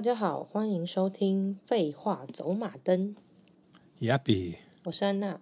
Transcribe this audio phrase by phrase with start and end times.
[0.00, 3.14] 大家好，欢迎收听《废话走马灯》。
[3.98, 5.38] 亚比，我是安娜，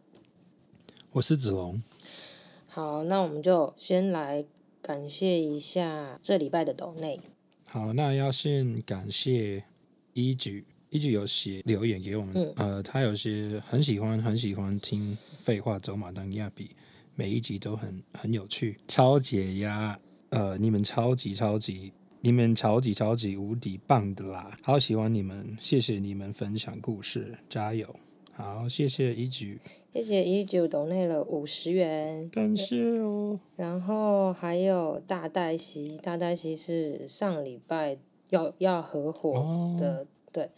[1.13, 1.81] 我是子龙。
[2.67, 4.45] 好，那我们就先来
[4.83, 7.21] 感谢一下这礼拜的抖内。
[7.69, 9.63] 好，那要先感谢
[10.13, 12.35] 一举，一举有写留言给我们。
[12.35, 16.73] 嗯、呃，他有些很喜欢，很喜欢听《废话走马灯》亚比，
[17.15, 19.97] 每一集都很很有趣，超解压。
[20.31, 21.93] 呃，你们超级超级。
[22.21, 24.59] 你们超级超级无敌棒的啦！
[24.63, 27.95] 好喜欢你们，谢谢你们分享故事，加油！
[28.33, 29.47] 好，谢谢一九，
[29.93, 33.39] 谢谢一九抖内了五十元，感谢哦。
[33.55, 37.97] 然后还有大黛西，大黛西是上礼拜
[38.31, 40.51] 要要合伙的，哦、对。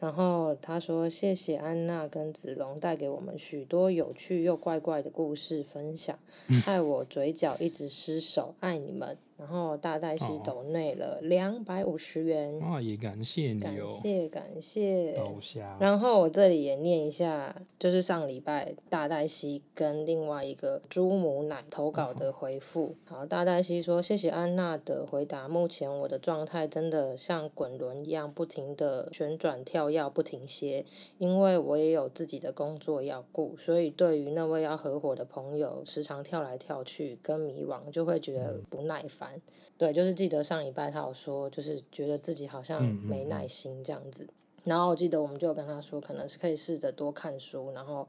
[0.00, 6.18] 然后他说：“谢谢安娜跟子龙带给我们许多有趣又怪怪的故事分享，
[6.64, 15.14] 害我嘴角一直失手，爱你们。”然后大黛西抖内了两百五十元，啊，也感谢你哦，感谢感谢。
[15.40, 22.96] 下然后我这里也念一下，就是上礼拜大黛西跟另外一个朱母奶投稿的回复。
[23.04, 30.84] 好，大黛西说：“谢谢安娜的回答，目前我的状态真的像滚轮一样不停的旋转跳跃不停歇，
[31.18, 39.27] 因为我也有自己的工作要顾，所以对于那位要合伙的朋友时常跳来跳去跟迷惘，就会觉得不耐烦。”
[39.76, 44.24] 对，就是记得上礼拜他有说，就是觉得自己好像没耐心这样子。
[44.24, 47.70] 嗯嗯嗯，然后我记得我们就有跟他说，可能是可以试着多看书。
[47.72, 48.06] 然后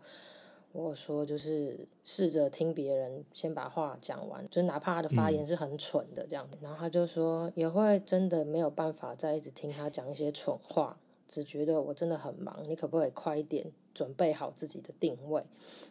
[0.72, 6.48] 我说就是试着听别人先把话讲完，就哪怕他的发言是很蠢的这样。
[6.54, 15.44] 嗯、然后他就说也会真的没有办法再一直听他讲一些蠢话，只觉得我真的很忙，你可不可以快一点准备好自己的定位？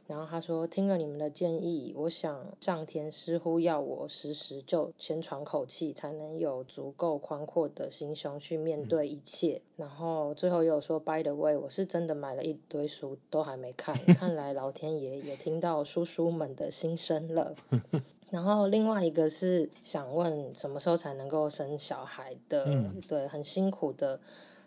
[0.09, 9.61] 然后他说：“听了你们的建议，我想上天似乎要我时时就先喘口气，才能有足够宽阔的心胸去面对一切。
[9.77, 13.95] 嗯”然后最后又说：“By the way，我是真的买了一堆书，都还没看。
[14.17, 17.55] 看来老天爷也听到叔叔们的心声了。
[18.33, 22.65] ”然后另外一个是想问什么时候才能够生小孩的？
[22.65, 24.19] 嗯、对，很辛苦的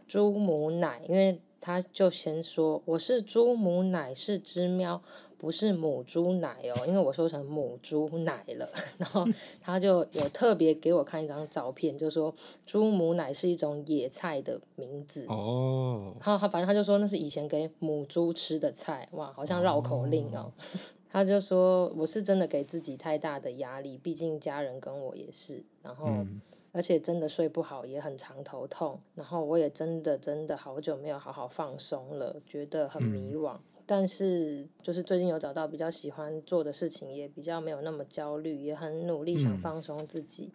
[0.07, 5.01] 猪母奶，因为他就先说：“我是猪母奶，是只喵。”
[5.41, 8.69] 不是母猪奶哦，因为我说成母猪奶了，
[9.00, 9.28] 然后
[9.59, 12.31] 他就有特别给我看一张照片，就说
[12.63, 16.13] 猪母奶是一种野菜的名字哦。
[16.24, 20.46] 然后他反正他就说那是以前给母猪吃的菜，哇，好像绕口令哦。
[20.46, 20.53] 哦
[21.09, 26.40] 他就说我是真的给自己太大的压力，毕竟家人跟我也是，然后、嗯、
[26.72, 33.56] 而且真的睡不好，也很常头痛，然后我也真的真的好久没有好好放松了，觉得很迷惘。
[33.56, 33.59] 嗯
[33.94, 40.46] 但是，就是最近有找到比较喜欢做的事情，也比较没有那么焦虑，也很努力想放松自己。
[40.46, 40.52] 嗯、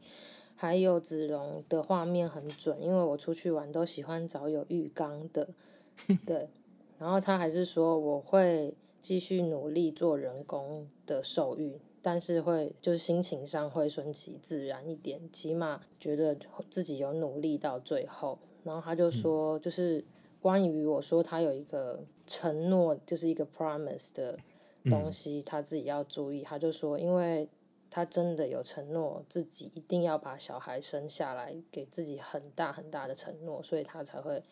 [0.56, 5.46] 还有子龙的画面很准，因为我出去玩都喜欢找有浴缸的，
[6.24, 6.48] 对。
[6.96, 16.34] 然后他还是说我会继续努力做人工的受孕，但是会就是心情上会顺其自然一点，起码觉得
[16.70, 18.38] 自己有努力到最后。
[18.64, 20.02] 然后他就说，就是。
[20.38, 24.38] 关于我说他有一个承诺，就是一个 promise 的
[24.84, 26.42] 东西，他自己要注意。
[26.42, 27.48] 他就说，因为
[27.90, 34.42] 他真的有承诺自己一定要把小孩生下来，给自己很大很大的承诺，所以他才会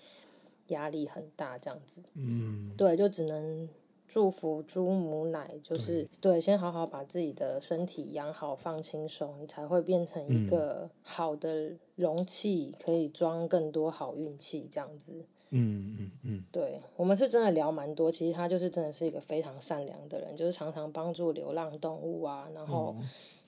[0.69, 2.03] 压力很大这样子。
[2.15, 3.69] 嗯，对，就只能
[4.07, 15.25] 祝福猪母奶，就是对，对，先好好把自己的身体养好，放轻松，你才会变成一个好的容器，可以装更多好运气这样子。
[15.51, 18.11] 嗯嗯嗯，嗯对，我们是真的聊蛮多。
[18.11, 22.95] 其实他就是真的是一个非常善良的人，就是常常帮助流浪动物啊，然后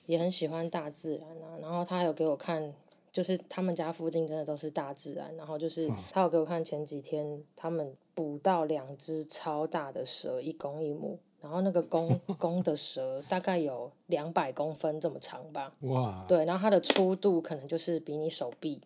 [0.05, 1.57] 也很喜欢大自然啊。
[1.61, 2.73] 然后他有给我看，
[3.11, 5.35] 就是他们家附近真的都是大自然。
[5.35, 11.19] 然后就是他有给我看前几天他们捕到两只超大的蛇，一公一母。
[11.39, 15.71] 然后那个公 公的蛇大概有两百公分这么长吧。
[15.81, 16.25] 哇！
[16.27, 18.81] 对，然后它的粗度可能就是比你手臂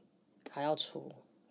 [0.49, 1.01] 还要粗。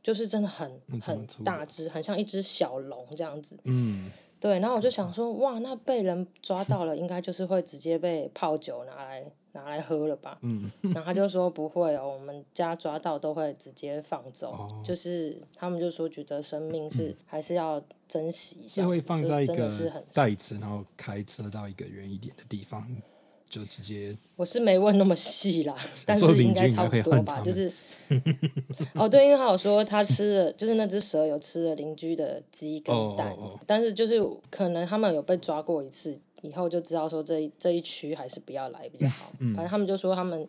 [0.02, 3.58] 就是真的很很大只，很像一只小龙这样子。
[3.64, 4.11] 嗯，
[4.41, 4.58] 对。
[4.58, 10.38] 然后我就想说，哇，那被人抓到了，应该就是会直接被泡酒拿来拿来喝了吧？
[10.41, 10.70] 嗯。
[10.94, 14.52] 然后他就说不会哦，我们家抓到都会直接放走。
[14.52, 14.69] 哦。
[14.82, 18.82] 就是他们就说觉得生命是还是要珍惜一下。
[18.82, 19.70] 是会放在一个
[20.14, 22.87] 袋子，然后开车到一个远一点的地方，
[23.50, 24.17] 就直接。
[24.37, 25.76] 我是没问那么细啦，
[26.06, 27.70] 但是应该差不多吧，就是。
[28.94, 33.60] 哦，对，因为他有说他吃了，就是那只蛇有吃了邻居的鸡跟蛋，oh, oh, oh.
[33.66, 34.20] 但是就是
[34.50, 39.32] 可能他们有被抓过一次，以后就知道说这一这一区还是不要来比较好。
[39.38, 40.46] 嗯、反正他们就说他们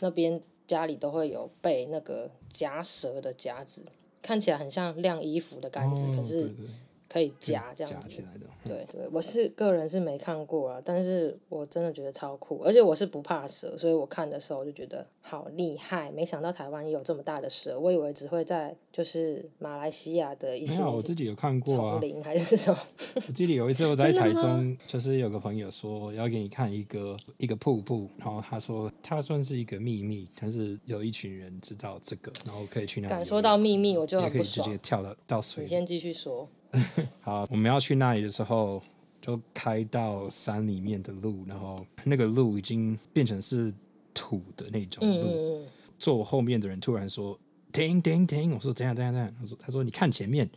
[0.00, 3.82] 那边家里都会有备那个夹蛇的夹子，
[4.22, 6.50] 看起来很像晾衣服的杆子，哦、可是
[7.12, 8.46] 可以夹这样子夹起来的。
[8.62, 16.10] 对对，我是个人是没看过啊，但是我真的觉得超酷，而且我是不怕蛇，所以我看的时候就觉得好厉害。
[16.12, 20.74] 没想到台湾也有这么大的蛇，我以为只会在就是马来西亚的一些。
[20.74, 21.92] 没有，我自己有看过啊。
[21.92, 22.78] 丛林还是什么？
[23.16, 33.10] 我记得有一次我在台中，就是有个朋友说要给你看一个一个瀑布，然后他说他算是一个秘密，但是有一群人知道这个，然后可以去那里。
[33.10, 34.66] 敢说到秘密，我就很不爽。
[34.66, 35.70] 可以直接跳到到水里。
[35.70, 36.46] 你先继续说。
[37.20, 38.82] 好，我们要去那里的时候，
[39.20, 43.72] 就开到山里面的路，然后那个路已经变成是
[44.14, 45.64] 土的那种路。
[45.98, 47.38] 坐我后面的人突然说
[47.72, 50.48] ：“停停停！”我说：“怎样怎样怎样？”他说：“他说你看前面，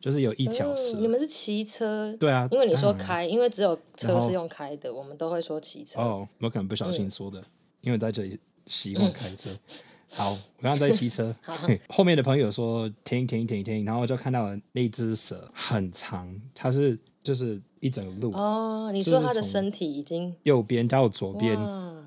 [0.00, 2.16] 就是有一条蛇。”你们是骑车？
[2.16, 6.00] 对啊，因为你说开，因为只有车是用开的，我们都会说骑车。
[6.00, 7.44] 哦，我可能不小心说的，嗯、
[7.82, 9.50] 因为在这里习惯开车。
[9.50, 9.58] 嗯
[10.08, 11.34] 好，我刚刚在骑车，
[11.88, 18.90] 后面的朋友说停停停停，然后就看到了那只蛇很长，它是就是一整路哦。
[18.92, 21.58] 你说它的身体已经右边到左边，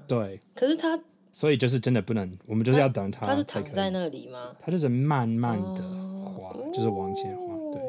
[0.08, 0.40] 对。
[0.56, 1.00] 可是它，
[1.32, 3.26] 所以就是真的不能，我们就是要等它。
[3.26, 4.56] 它是躺在那里吗？
[4.60, 5.82] 它就是慢慢的
[6.24, 7.82] 滑，哦、就是往前滑，对，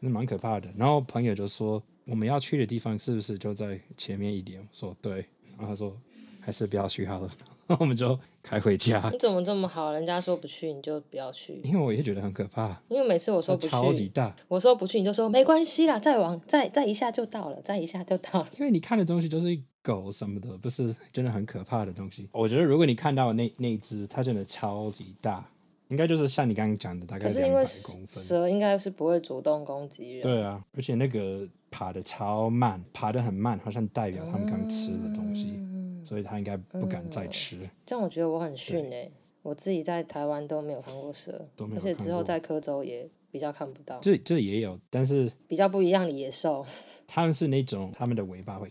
[0.00, 0.68] 那蛮可怕的。
[0.76, 4.60] 然后朋友就说我们要去的地方是不是就在前面一点？
[4.60, 5.24] 我说对，
[5.56, 5.96] 然后他说
[6.40, 7.30] 还是不要去好了。
[7.78, 9.08] 我们就开回家。
[9.10, 9.92] 你怎么这么好？
[9.92, 11.60] 人家说不去，你就不要去。
[11.64, 12.80] 因为我也觉得很可怕。
[12.88, 14.34] 因为每次我说不去，超级大。
[14.48, 18.48] 我说不去，你就说没关系啦，再往再再一下就到了，再一下就到了。
[18.58, 22.28] 因为你看的东西都是狗什么的，不是真的很可怕的东西。
[22.32, 25.48] 我觉得如果你看到那那只，它真的超级大，
[25.88, 28.22] 应该就是像你刚刚讲的，大概两百公分。
[28.22, 30.22] 蛇应该是不会主动攻击人。
[30.22, 35.54] 对啊，而且那个爬的超慢，爬的很慢，好像代表他们刚吃的东西。
[35.56, 35.71] 嗯
[36.12, 37.56] 所以他应该不敢再吃。
[37.56, 37.70] 嗯。
[37.86, 43.98] 这样我觉得我很逊哎，对我自己在台湾都没有看过蛇，而且之后在科州也比较看不到。
[44.00, 46.62] 这这也有，但是比较不一样的野兽。
[47.06, 48.70] 他们是那种，他们的尾巴会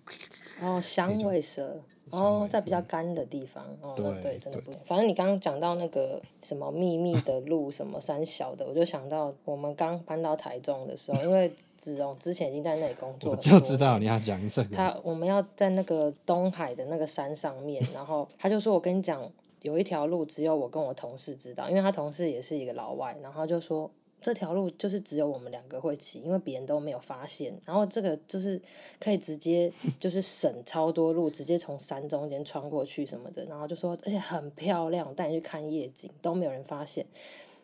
[0.61, 1.81] 哦， 响尾蛇。
[2.11, 4.71] 哦，在比较干的地方，哦，对，对，真的不。
[4.83, 14.75] 反正你刚刚讲到那个什么秘密的路，什么三小的，我就想到我们刚搬到台中的时候，因为子荣之前已经在那里工作，我就知道你要讲这个。
[14.75, 19.21] 他我们要在那个东海的那个山上面，然后他就说：“我跟你讲，
[19.61, 23.89] 有一条路只有我跟我同事知道，因为他同事也是一个老外，然后就说。”
[24.21, 27.59] 这条路就是只有我们两个会骑，因为别人都没有发现。
[27.65, 28.61] 然后这个就是
[28.99, 33.43] 可以直接就是省超多路，直接从山中间穿过去什么的。
[33.45, 37.05] 然后就说，而且很漂亮，带你去看夜景都没有人发现。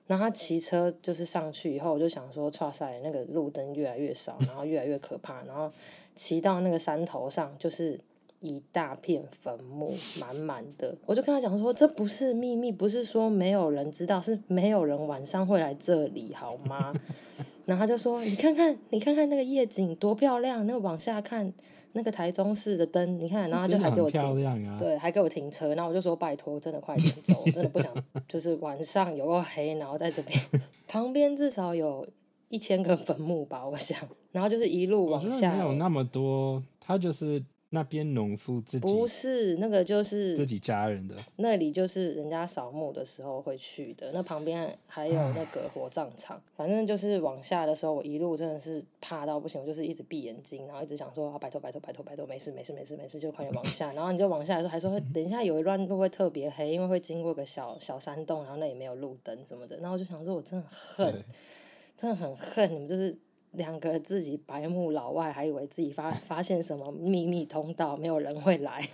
[0.08, 5.44] 然后他骑车就是上去以后，我就想说，哇塞，那个路灯越来越少，然后越来越可怕。
[5.44, 5.72] 然后
[6.16, 8.00] 骑到那个山头上，就是。
[8.40, 10.96] 一大片坟墓，满满的。
[11.06, 16.94] 我就跟他讲说，这不是秘密，不是说没有人知道，是没有人晚上会来这里，好吗？
[17.66, 21.52] 然后他就说，你看看，你看看那个夜景多漂亮，那个往下看，
[21.94, 25.76] 那个台中市的灯，你看，然后他就还给我停，漂亮啊，对，还给我停车。
[25.76, 27.92] 然后我就说，拜托，真的快点走，我真的不想，
[28.28, 30.40] 就是晚上有个黑，然后在这边
[30.88, 32.08] 旁边至少有
[32.50, 33.98] 一千个坟墓吧，我想。
[34.32, 37.44] 然后就是一路往下，没有那么多，他就是。
[37.72, 44.10] 那边农夫自己不是那个，就是自己家人的那里，就是人家扫墓的时候会去的。
[44.14, 61.24] 那旁边还有那个火葬场，反正就是往下的时候，我一路真的是怕到不行，我就是一直闭眼睛，然后一直想说啊：“拜托，拜托，拜托，拜托，没事，没事，没事，没事，就快点往下。”然后你就往下的时候，还说： “等一下有一段路会特别黑，因为会经过个小小山洞，然后那里没有路灯什么的。”然后我就想说：“我真的恨，
[61.98, 63.14] 真的很恨你们，就是。”
[63.58, 68.88] 两个自己白目老外还以为自己发发现什么秘密通道，没有人会来，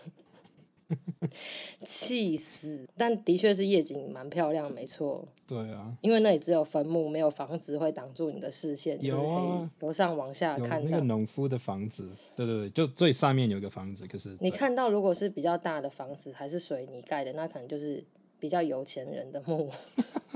[1.83, 2.87] 气死！
[2.97, 5.25] 但的确是夜景蛮漂亮，没错。
[5.45, 10.89] 对啊，因为那里只有坟墓，没有房子会挡住你的视线，就是可以由上往下看到。
[10.89, 18.03] 那个农夫的房子，对对对，就最上面有一个房子，可是你看到如果是比较大的房子，还是水泥盖的，那可能就是
[18.39, 19.69] 比较有钱人的墓。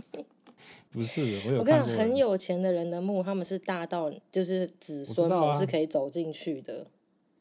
[0.91, 1.59] 不是，我有。
[1.59, 6.81] 我跟你讲，很有钱的人的墓，他们是大到就是子孙们是可以走进去的。
[6.81, 6.87] 啊、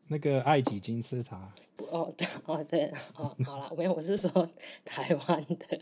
[0.09, 1.53] 那个埃及金字塔。
[1.91, 2.13] 哦，
[2.45, 4.31] 哦，对，哦，好了，没有，我是说
[4.85, 5.81] 台湾的。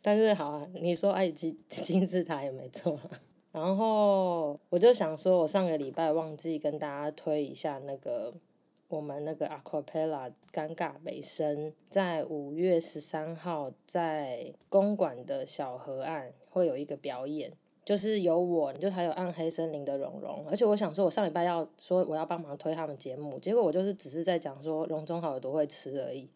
[0.00, 2.98] 但是好啊，你说埃及金字塔也没错。
[3.52, 8.32] 然后我就想说，我上个礼拜忘记跟大家推一下那个。
[8.88, 17.52] 我们那个 Acapella 尴尬美声，在五月十三号在公馆的小河岸会有一个表演，
[17.84, 20.42] 就是有我，就还有暗黑森林的蓉蓉。
[20.48, 26.26] 而且我想说，我上礼拜要说我要帮忙推他们节目，结果我就是只是在讲说蓉中好有多会吃而已。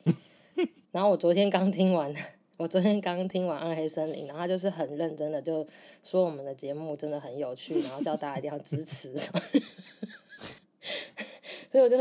[0.92, 2.14] 然后我昨天刚听完，
[2.59, 5.66] 我昨天刚听完《暗黑森林》，然后他就是很认真的就
[6.04, 9.16] 说我们的节目真的很有趣，然后叫大家一定要支持。
[11.73, 11.97] 所以我就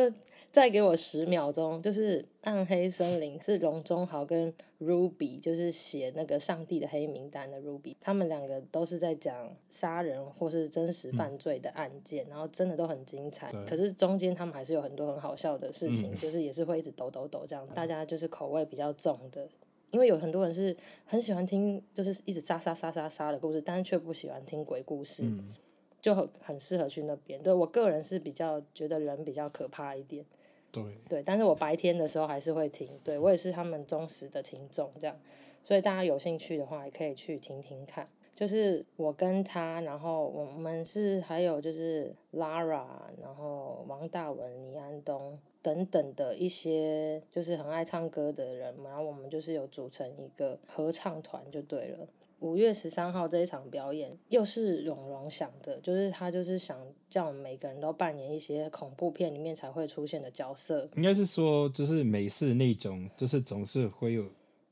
[0.52, 9.34] 再给我十秒钟，就是《暗黑森林》是荣中豪跟 Ruby，就是写那个上帝的黑名单的 Ruby，他们两个都是在讲
[9.70, 13.50] 杀人或是真实犯罪的案件，嗯、然后真的都很精彩。
[13.66, 17.66] 可是中间他们还是有很多很好笑的事情，嗯、就是也是会一直抖抖抖这样。
[17.74, 19.48] 大家就是口味比较重的，
[19.92, 25.24] 因为有很多人是很喜欢听就是一直杀杀杀杀杀的故事，但是却不喜欢听鬼故事。
[25.24, 25.56] 嗯
[26.02, 27.40] 就很很适合去那边。
[27.44, 30.26] 对，我个人是比较觉得人比较可怕一点。
[30.72, 30.84] 对。
[31.10, 32.88] 对，但是我白天的时候还是会听。
[33.04, 35.20] 对，我也是他们忠实的听众，这样。
[35.64, 38.08] 所以大家有兴趣的话，也可以去听听看。
[38.34, 42.88] 就是我跟他，然后我们是还有就是 Lara，
[43.22, 52.08] 然后王大文、倪安东等等的一些就是很爱唱歌的人，然后我们就是有组成一个合唱团，就对了。
[52.42, 56.76] 五月十三号这一场表演又是蓉蓉想的，就是他就是想
[57.08, 60.90] 叫我们每个人都扮演一些恐怖片里面才会出现的角色。
[60.96, 64.26] 应该是说，就是美式那种，就是总是会有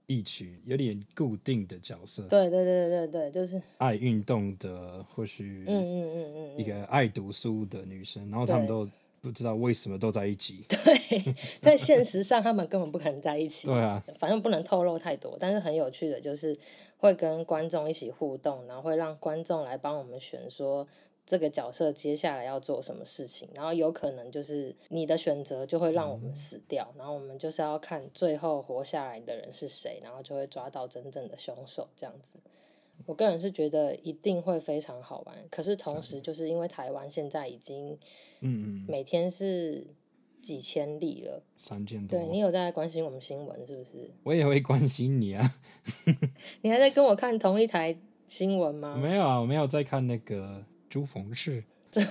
[0.08, 2.24] 一曲有点固定的角色。
[2.24, 8.90] 对对对对对，就是爱运动的，或许嗯嗯嗯嗯，一个爱读书的女生，然后他们都
[9.22, 10.66] 不知道为什么都在一起。
[10.68, 13.68] 对，在现实上他们根本不可能在一起。
[13.68, 16.58] 对啊，反正不能透露太多，但是很有趣的就是。
[17.00, 20.86] 会跟观众一起互动，然后会让观众来帮我们选，说
[21.26, 32.38] 这个角色接下来要做什么事情，然后有可能就是你的选择就会让我们死掉，然后我们就是要看最后活下来的人是谁，然后就会抓到真正的凶手这样子。
[33.06, 37.98] 我个人是觉得一定会非常好玩，可是同时就是因为台湾现在已经，
[38.42, 39.88] 嗯嗯，每天是。
[40.42, 42.18] 几千例了，三千多。
[42.18, 44.12] 对，你有在关心我们新闻是不是？
[44.24, 45.56] 我也会关心你啊。
[46.62, 48.96] 你还在跟我看同一台新闻吗？
[48.96, 51.64] 没有啊，我没有在看那个朱逢氏。
[51.92, 52.04] 对，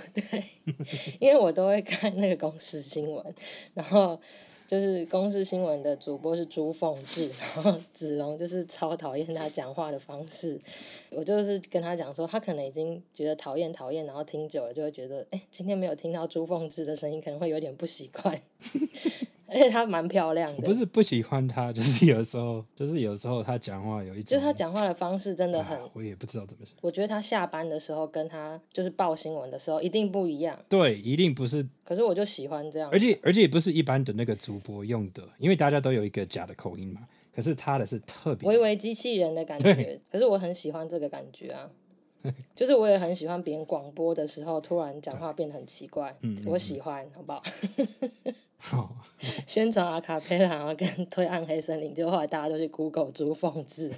[1.21, 3.35] 因为我都会看那个公司新闻，
[3.75, 4.21] 然后。
[4.69, 10.61] 就是公司新闻的主播是朱凤志， 然后子龙就是超讨厌他讲话的方式。
[11.09, 18.39] 我就是跟他讲说，他可能已经觉得讨厌讨厌，然后听久了就会觉得，哎，今天没有听到朱凤志的声音，可能会有点不习惯。
[19.49, 26.75] 而且她蛮漂亮的，不是不喜欢她，就是有时候，就是有时候她讲话有一种，就她讲话的方式真的很，我也不知道怎么想。
[26.83, 31.67] 我觉得她下班的时候跟她就是报新闻的时候一定不一样，对，一定不是。
[31.83, 37.00] 可是我就喜欢这样，而且而且也不是一般的那个主播用的，因为大家都有一个假的口音嘛。
[37.35, 40.00] 可是她的是特别，微微机器人的感觉。
[40.11, 41.71] 可是我很喜欢这个感觉啊。
[42.55, 47.43] 就是我也很喜欢别人广播的时候突然讲话变得很奇怪，嗯、我喜欢，好不好？
[48.59, 48.97] 好，
[49.47, 53.93] 宣传阿卡贝拉，然后跟推暗黑森林，就后来大家都去 Google 朱凤志，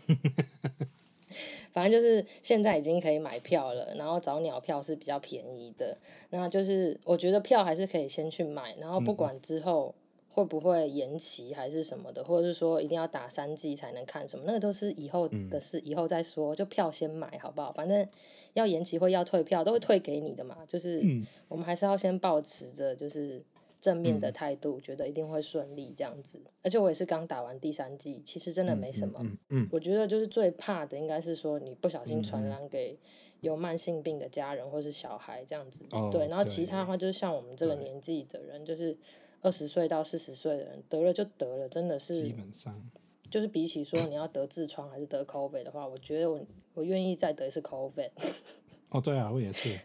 [1.73, 5.97] 反正就是现在已经可以买票了，然后找鸟票是比较便宜的，
[6.31, 9.95] 那就是我觉得票还是可以先去买，然后不管之后。
[10.33, 14.45] 会不会延期还是什么的，或者是说一定要打三剂才能看什么？
[14.47, 16.55] 那个都是以后的事，嗯、以后再说。
[16.55, 17.73] 就票先买好不好？
[17.73, 18.07] 反正
[18.53, 20.59] 要延期或要退票都会退给你的嘛。
[20.69, 21.03] 就是
[21.49, 23.43] 我们还是要先保持着就是
[23.81, 26.41] 正面的态度，嗯、觉得一定会顺利这样子。
[26.63, 29.19] 而且我也是刚打完第三季，其实真的没什么。
[29.23, 32.97] 嗯嗯嗯、我觉得就是最怕的应该是说你不小心传染给
[33.41, 35.85] 有慢性病的家人或是小孩这样子。
[35.91, 38.97] 哦、对，然后其他的话就是像我们这个年纪的人，就是。
[39.43, 42.91] 二十岁到四十岁的人得了就得了，真的是基本上
[43.31, 46.41] 就是比起说你要得痔疮还是得 COVID 的话，我觉得我
[46.75, 48.11] 我愿意再得一次 COVID。
[48.91, 49.79] 哦，对啊，我也是。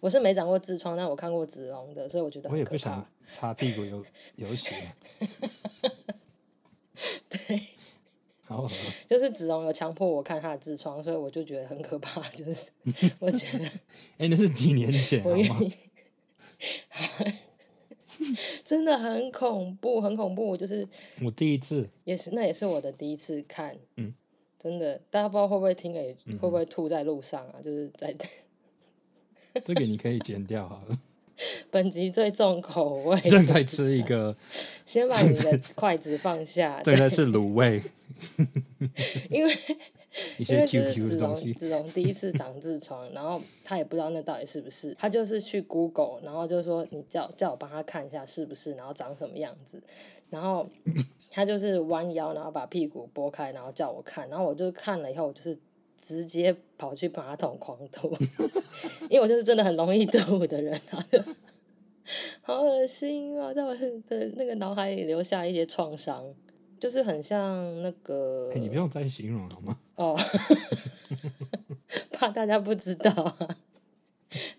[0.00, 4.04] 我是没长过痔疮，但我看过子龙的，所以我觉得我也不想擦屁股有
[4.36, 4.92] 有血。
[7.30, 7.60] 对，
[8.42, 8.74] 好，好，
[9.08, 12.20] 就是子龙有强迫我看他的痔疮，所以我就觉得很可怕。
[12.30, 12.70] 就是
[13.18, 13.72] 我觉得，哎、
[14.18, 15.72] 欸，那是几年前，我愿意。
[18.64, 20.56] 真的很恐怖，很恐怖。
[20.56, 20.86] 就是
[21.22, 23.76] 我第一次，也是那也是我的第一次看。
[23.96, 24.14] 嗯，
[24.58, 26.00] 真的，大家不知道会不会听了，
[26.40, 27.54] 会不会吐在路上啊？
[27.58, 28.14] 嗯、就是在
[29.64, 30.98] 这个你可以剪掉好了。
[31.70, 34.36] 本集最重口味，正在吃一个，
[34.86, 36.80] 先把你的筷子放下。
[36.82, 37.82] 正在吃卤味，
[39.30, 39.52] 因为。
[40.38, 49.80] 一些 Q Q 的东西，子龙第一次长痔疮，然后他也不知道那到底是不是，他就是去 Google，然后就说你叫叫我帮他看一下是不是，然后长什么样子，
[50.30, 50.66] 然后
[51.30, 55.56] 他就是弯腰，然后把屁股拨开，然后叫我看，然后我就看了以后，我就是
[56.00, 58.10] 直接跑去马桶狂吐，
[59.10, 61.04] 因为我就是真的很容易吐的人啊，
[62.42, 66.34] 好恶心啊，在我的那个脑海里留下一些创伤。
[66.86, 68.48] 就是很像那个。
[68.54, 69.76] 欸、你不用再形容好吗？
[69.96, 70.16] 哦，
[72.14, 73.56] 怕大家不知道啊。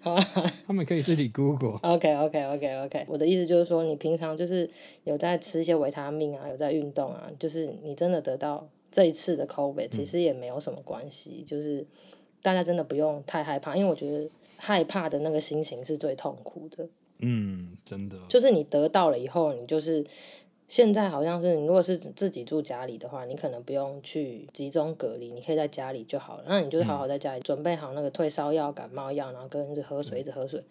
[0.01, 0.21] 好啊，
[0.67, 1.79] 他们可以自己 Google。
[1.83, 3.05] OK，OK，OK，OK。
[3.07, 4.69] 我的意思就是说，你平常就是
[5.05, 11.85] 有在吃一些维他命啊，有在运动啊，就是你真的得到这一次的 COVID，其实也没有什么关系，嗯、就是
[12.41, 16.89] 大家真的不用太害怕，因为我觉得害怕的那个心情是最痛苦的。
[17.19, 18.17] 嗯，真的。
[18.27, 20.03] 就是你得到了以后，你就是。
[20.67, 26.43] 现在好像是，你如果是自己住家里的话，你可能不用去集中隔离，你可以在家里就好了。
[26.45, 30.61] 那你就是好好在家里准备好那个退烧药、感冒药，然后跟着喝水，一直喝水。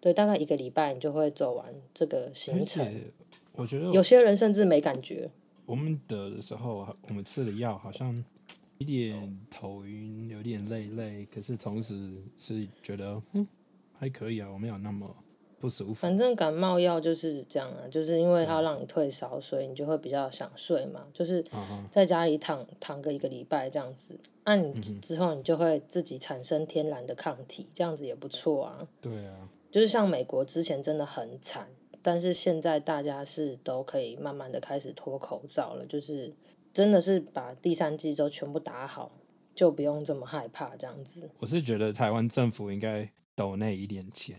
[0.00, 2.84] 对，大概一个礼拜你就会走完这个行程。
[3.52, 5.30] 我觉得有些人甚至没感觉。
[5.66, 8.12] 我们得的时候，我们吃的药好像
[8.78, 13.46] 有点头晕，有点累累，可是同时是觉得嗯
[13.92, 15.14] 还可以啊，我没有那么。
[15.58, 15.94] 不舒服。
[15.94, 21.06] 反正感冒药就是这样啊，就是因为它让你退烧，所以你就会比较想睡嘛。
[21.12, 21.44] 就是
[21.90, 28.88] 在家里躺躺个一个礼拜这样子，那你之后你就会自己产生天然的抗体，这样子也不错啊。
[29.00, 31.68] 对啊，就是像美国之前真的很惨，
[32.02, 36.34] 但是现在大家是都可以慢慢的开始脱口罩了，就是
[36.72, 39.12] 真的是把第三季都全部打好，
[39.54, 41.30] 就不用这么害怕这样子。
[41.38, 43.10] 我是觉得台湾政府应该。
[43.34, 44.36] 抖那一点钱，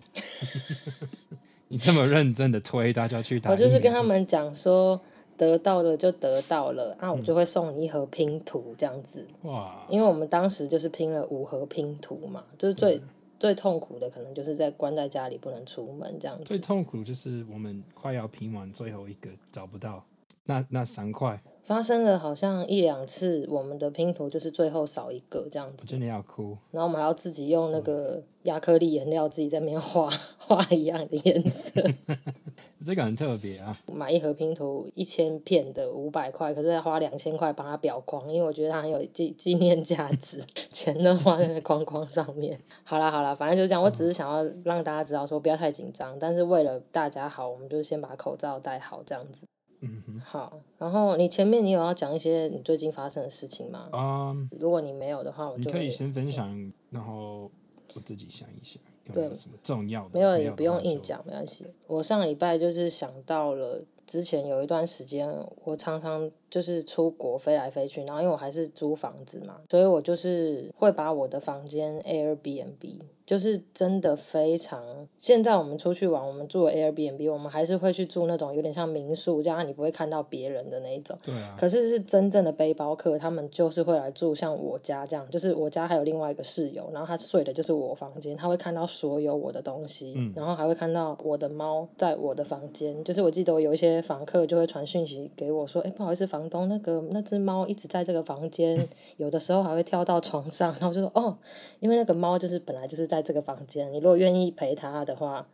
[1.67, 4.99] 你这么认真的推大家去打，我就是跟他们讲说，
[5.37, 9.27] 得到了就得到了，那我就会送你一盒拼图这样子。
[9.43, 9.85] 哇！
[9.89, 13.01] 因为我们当时就是拼了五盒拼图嘛，就是最、嗯、
[13.37, 16.43] 最痛苦的可能就是在关在家里不能出门这样子。
[16.45, 20.05] 最痛苦就是我们快要拼完最后一个找不到，
[20.45, 21.41] 那那三块。
[21.65, 26.55] 发生了好像一两次，我们的拼图就是最后少一个这样子，真的要哭。
[26.69, 30.07] 然后我们还要自己用那个亚克力颜料自己在那边画
[30.37, 31.81] 画一样的颜色，
[32.85, 33.75] 这个很特别啊。
[33.91, 42.59] 买一盒拼图一千片的五百块，可是要花两千块帮它裱框，因为我觉得它很有纪纪念价值， 钱都花在那框框上面。
[42.83, 43.81] 好啦好啦，反正就这样。
[43.81, 49.47] 我只是想要让大家知道说不要太紧张，但是为了大家好，我们就先把口罩戴好这样子。
[49.81, 53.89] 嗯哼，好，然后你前面你有要讲一些你最近发生的事情吗？
[53.93, 57.51] 嗯，如果你没有的话，我就可以先分享，嗯、然后
[57.93, 60.11] 我自己想一想，有没有什么重要的？
[60.13, 61.65] 没有，也不用硬讲，没关系。
[61.87, 65.29] 我上礼拜就是想到了之前有一段时间，
[65.63, 72.99] 我常常就是出国飞来飞去，然后因为我还是租房子嘛，所以我就是会把我的房间 Airbnb。
[73.25, 74.83] 就是真的非常，
[75.17, 81.17] 现在我们出去玩，我们住 Airbnb，我们还是会去住那种有点像民宿，这样你不会看到别人的那一种。
[81.23, 81.55] 对啊。
[81.57, 93.03] 可是是真正的背包客，他们就是会来住像我家这样，就是我家还有另外一个室友，然后他睡的就是我房间，他会看到所有我的东西，嗯，然后还会看到我的猫在我的房间。
[93.03, 101.35] 就是我记得我有一些房客就会传讯息给我说，哎，不好意思，房东，那个那只猫一直在这个房间，有的时候还会跳到床上，然后就说哦，
[101.79, 103.14] 因为那个猫就是本来就是在。
[103.15, 105.47] 在这个房间，你如果愿意陪他的话，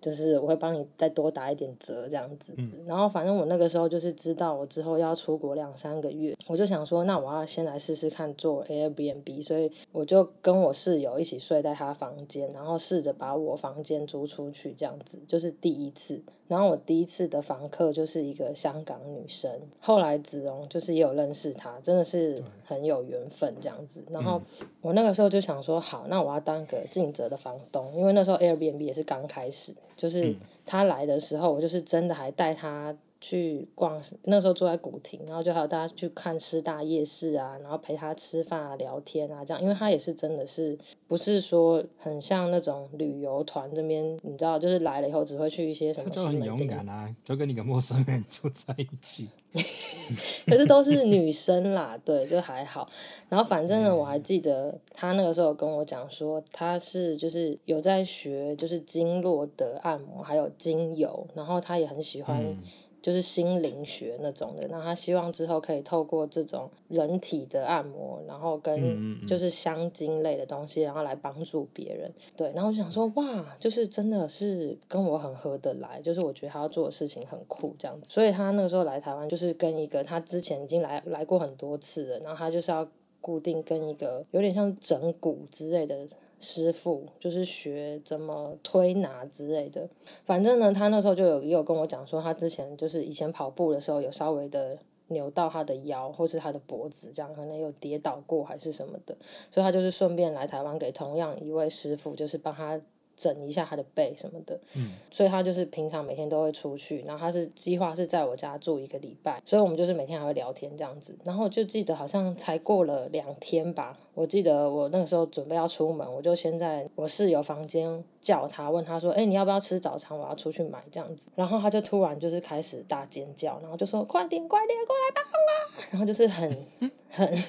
[0.00, 2.52] 就是我会帮你再多打一点折这样子。
[2.58, 2.70] 嗯。
[2.86, 16.22] 然后反正我那个时候就是知道我之后要出国两三个月，我就想说，那我要先来试试看做 Airbnb，所以我就跟我室友一起睡在他房间，然后试着把我房间租出去这样子，就是第一次。
[16.48, 24.04] 然后我第一次的房客就是一个香港女生，后来子荣就是也有认识她，真的是很有缘分这样子。
[24.10, 24.40] 然后
[24.80, 32.96] 我那个时候就想说，好，那我要当个尽责的房东，因为那时候 Airbnb 也是刚开始，就是他来的时候，我就是真的还带他。
[33.20, 46.10] 去逛，那时候住在古亭，然后就还有大家去看师大夜市啊，然后陪他吃饭啊、聊天啊，这样，因为他也是真的是不是说很像那种旅游团这边，你知道，就是来了以后只会去一些什么。
[46.10, 49.28] 就很勇敢啊，就跟你个陌生人 住在一起。
[50.46, 52.86] 可是都是女生啦，对，就还好。
[53.30, 62.44] 然后反正呢，我还记得他那个时候跟我讲说，他是就是有在学就是经络的按摩，还有精油，然后他也很喜欢。
[62.44, 62.56] 嗯
[63.06, 72.12] 就是心灵学那种的，那他希望之后可以透过这种人体的按摩，然后跟就是香精类的东西，然后来帮助别人。
[72.36, 78.08] 对，然后我就想说，哇，就是真的是跟我很合得来，就是我觉得他要做的事情很酷这样子。
[78.10, 82.84] 所以他那个时候来台湾，就是跟一个他之前已经来来过很多次了，然后他就是要
[83.20, 85.96] 固定跟一个有点像整骨之类的。
[86.38, 89.88] 师傅就是学怎么推拿之类的，
[90.24, 99.16] 反正呢，他那时候就有也有跟我讲说，他之前就是以前跑步的时候有稍微的扭到他的腰或是他的脖子，这样可能有跌倒过还是什么的，
[99.50, 102.80] 所以他就是顺便来台湾给同样一位师傅，就是帮他
[103.16, 120.16] 整一下他的背什么的，嗯，所以他就是平常每天都会出去，然后他是计划是在我家住一个礼拜，所以我们就是每天还会聊天这样子，然后我就记得好像才过了两天吧，我记得我那个时候准备要出门，我就先在我室友房间叫他，问他说，哎，你要不要吃早餐？
[120.16, 126.66] 我要出去买这样子，然后他就突然就是开始大尖叫，然后就说快点快点过来帮我，然后就是很
[127.08, 127.44] 很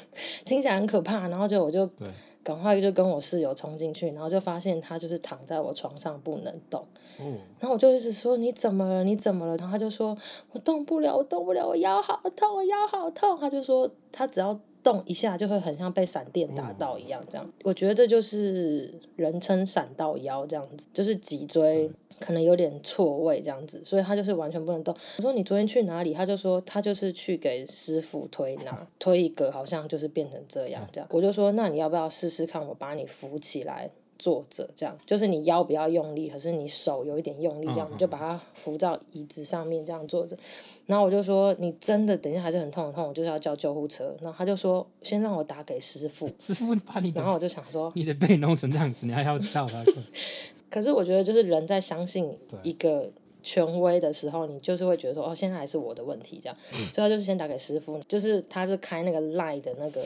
[0.46, 2.08] 听起来很可怕，然后就我就对。
[2.48, 6.82] 赶快就跟我室友冲进去，然后就发现他就是躺在我床上不能动。
[7.20, 9.04] 嗯，然后我就一直说，你怎么了？
[9.04, 9.58] 你怎么了？
[9.58, 10.18] 然后他就说
[10.54, 13.38] 我动不了，我动不了，我腰好痛，我腰好痛。
[13.38, 17.46] 他就说他只要动一下就会很像被闪电打到一样，这样。
[17.66, 21.92] 我觉得这就是人称闪到腰这样子，就是脊椎。
[22.20, 24.96] 可能有点错位这样子，所以他就是完全不能动。
[25.18, 26.14] 我说你昨天去哪里？
[26.14, 31.08] 他就说他就是去给师傅推拿，推一个好像就是变成这样这样。
[31.12, 32.66] 我就说那你要不要试试看？
[32.68, 40.36] 我把你扶起来坐着，这样就是你腰不要用力，可是你手有一点用力，这样你就把它扶到椅子上面这样坐着。
[40.88, 44.16] 然后我就说你真的等一下还是很痛很痛，我就是要叫救护车。
[44.22, 47.12] 然后他就说先让我打给师傅，师傅把你。
[47.16, 49.84] 然后我就想说你的背弄成这样子，你还要叫他？
[50.70, 53.10] 可是我觉得，就是人在相信一个
[53.42, 60.02] 权威的时候，你就是会觉得说，哦，现在还是我的问题这样，嗯、所以他就是先打给师傅，就是他是开那个 Line 的那个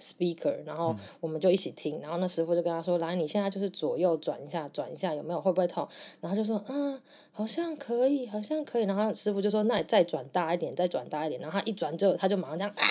[0.00, 5.86] speaker，然后我们就一起听，然后那师傅就跟他说，来，你现在就是左右转一下，转一下，有没有会不会痛？
[6.20, 7.00] 然后就说，嗯，
[7.40, 8.84] 好像可以，好像可以。
[8.84, 11.40] 然后师傅就说，那你再转大一点，再转大一点。
[11.40, 12.70] 然后他一转就，他就马上这样。
[12.76, 12.84] 啊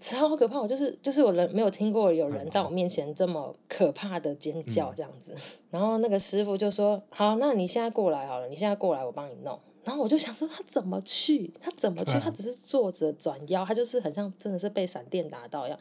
[0.00, 0.60] 超可怕！
[0.60, 5.32] 我就是就是我人没有听过有人在我面前这么可怕的尖叫这样子。
[5.36, 11.52] 嗯、然后那个师傅就说：“好，那你现在过来好了，你现在过来，我帮你弄。”然后我就想说他怎么去？
[11.60, 12.12] 他怎么去？
[12.20, 15.78] 他只是坐着转腰，他就是很像真的是被闪电打到一样。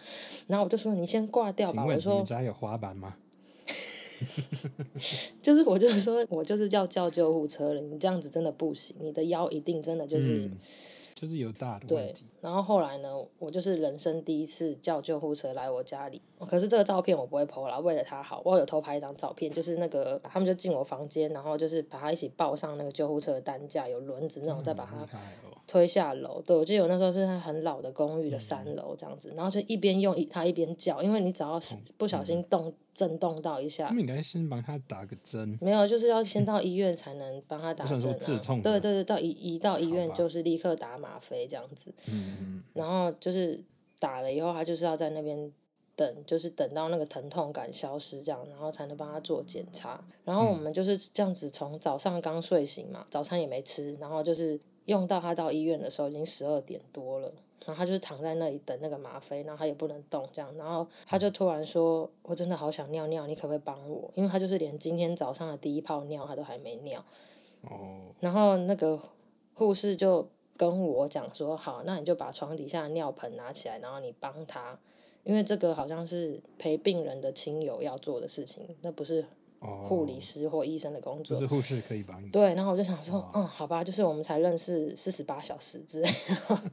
[0.48, 3.15] 然后我就说：“你先挂掉吧。”我说：“你家有滑板吗？”
[5.41, 7.82] 就是我就是说我就是要叫救护车了。
[7.82, 10.45] 你这样子真的不行，你的腰一定真的就是。
[10.45, 10.58] 嗯
[11.19, 12.25] 就是有大的问题。
[12.41, 16.21] 对，然后后来呢，我就是人生第一次叫救护车来我家里。
[16.39, 25.08] 可是这个照片我不会 po 了，为了他好，我有偷拍一张照片，就是那个他们就进我房间，然后就是把他一起抱上那个救护车的担架，有轮子那种，再把他
[25.65, 26.41] 推下楼。
[26.45, 31.60] 对，我记得我那时候是在很老的公寓的三楼这样子，然后就一边用一他一边叫，因为你只要
[31.97, 32.73] 不小心动。
[32.97, 35.56] 震动到一下，他们应该先帮他打个针。
[35.62, 38.15] 没有，就是要先到医院才能帮他打针啊。
[38.63, 41.93] 对对对，到医一到医院就是立刻打吗啡这样子。
[42.08, 42.27] 嗯
[42.74, 43.63] 然后就是
[44.00, 45.52] 打了以后，他就是要在那边
[45.96, 50.04] 等，就是等到那个疼痛感消失这样，然后才能帮他做检查。
[50.24, 57.34] 然后我们就是这样子，从早上刚睡醒嘛，早餐也没吃，然后就是用到他到医院的时候已经十二点多了。
[57.66, 67.04] 然后他就是躺在那里等那个吗啡，然后他也不能动，这样，然后他就突然说：“我真的好想尿尿，你可不可以帮我？”因为他就是连今天早上的第一泡尿他都还没尿。
[67.63, 68.13] 哦。
[68.22, 68.98] 然后那个
[69.54, 70.26] 护士就
[70.58, 74.78] 跟我讲说：“好，那你就把床底下的尿盆拿起来，然后你帮他，
[75.24, 79.24] 因为这个好像是陪病人的亲友要做的事情，那不是。”
[79.60, 82.30] 护理师或医生的工作，就是护士可以帮你。
[82.30, 86.10] 对，然后我就想说，哦、嗯，好吧，就是我们才认识四十八小时之类，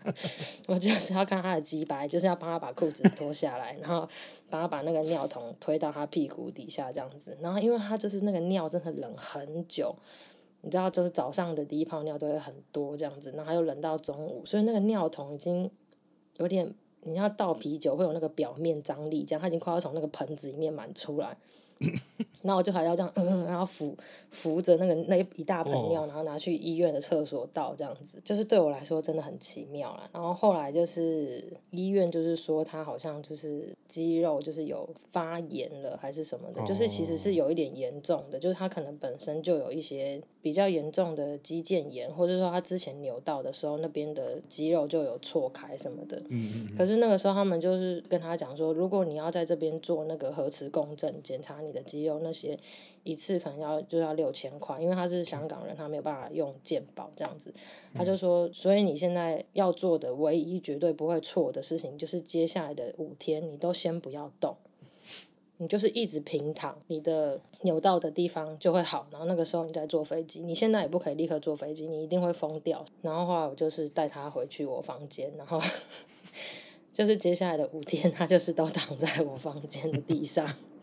[0.68, 4.06] 我就是要看他的鸡白，就是要帮他把裤子脱下来，然后
[4.50, 7.34] 帮他把那个尿桶推到他屁股底下这样子。
[7.40, 9.96] 然后因为他就是那个尿真的冷很久，
[10.64, 15.70] 你知道，就是早上的第一泡尿都会很多这样子，然后又冷到中午，所以那个尿桶已经
[16.38, 21.36] 有点，你要倒啤酒会有那个表面张力，这样它已经快要从那个盆子里面满出来。
[22.42, 23.96] 然后我就还要这样，嗯，然后扶
[24.30, 30.08] 扶着那个那一大盆尿，然后拿去医院的厕所倒，这样子，就是对我来说真的很奇妙啦。
[30.12, 46.18] 然后后来就是医院就是说他好像就是肌肉就是有发炎了还是什么的，就是其实是有一点严重的，就是他可能本身就有一些比较严重的肌腱炎，或者说他之前扭到的时候那边的肌肉就有错开什么的。
[46.28, 46.76] 嗯嗯。
[46.76, 51.63] 可是那个时候他们就是跟他讲说，如果你要在这边做那个核磁共振检查。
[51.66, 52.58] 你的肌肉那些
[53.02, 57.52] 一次可能要就要六千块，因为他是香港人，他没有办法用健保这样子。
[57.94, 64.56] 他就说，所以你现在要做的唯一绝对不会错的事情，就是接下来的五天你都先不要动，
[65.58, 69.06] 你就是一直平躺，你的扭到的地方就会好。
[69.10, 72.84] 然后那个时候你再坐飞机，你现在也不可以立刻坐飞机，你一定会疯掉。
[73.02, 75.60] 然后后来我就是带他回去我房间，然后
[76.92, 80.48] 就是接下来的五天，他就是都躺在我房间的地上。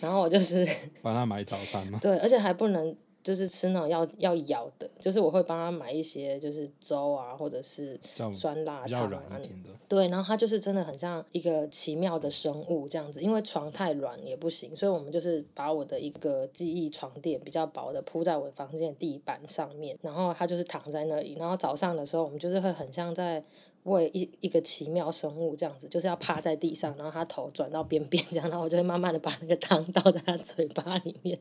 [0.00, 0.66] 然后我就是
[1.02, 1.98] 帮他买早餐嘛？
[2.02, 7.98] 对，而且还不能就是吃那种要要咬的，就是我会帮他买一些就是粥啊，或者是
[8.32, 9.40] 酸辣汤啊。
[9.88, 23.42] 对，然后他就是真的很像一个奇妙的生物这样子，因为床太软也不行，所以我们就是把我的一个记忆床垫比较薄的铺在我的房间的地板上面，然后他就是躺在那里，然后早上的时候我们就是会很像在
[23.86, 31.38] 喂一一个奇妙生物这样子，就是要趴在地上，然后他头转到边边这样，然后我就会慢慢的把那个汤倒在他嘴巴里面。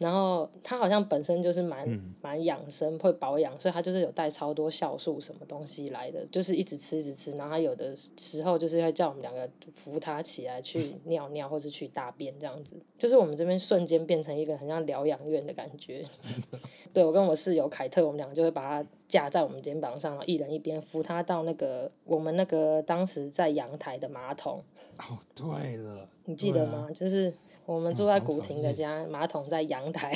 [0.00, 1.86] 然后他好像本身就是蛮
[2.22, 7.32] 蛮养生，会保养，所以他就是有带超多酵素什么东西来的，就是一直吃一直吃。
[7.32, 16.02] 然后他有的时候就是会叫我们两个扶他起来去 尿尿或是去大便这样子，就是我们这边瞬间变成一个很像疗养院的感觉。
[16.94, 24.64] 对，我跟我室友凯特，我们两个就会把他架在我们肩膀上，然后一人一边扶他到那个我们那个当时在阳台的马桶。
[24.96, 26.88] 哦，对了，你记得吗？
[26.94, 27.30] 就是。
[27.66, 30.12] 我们住在古亭的家，马桶在阳台，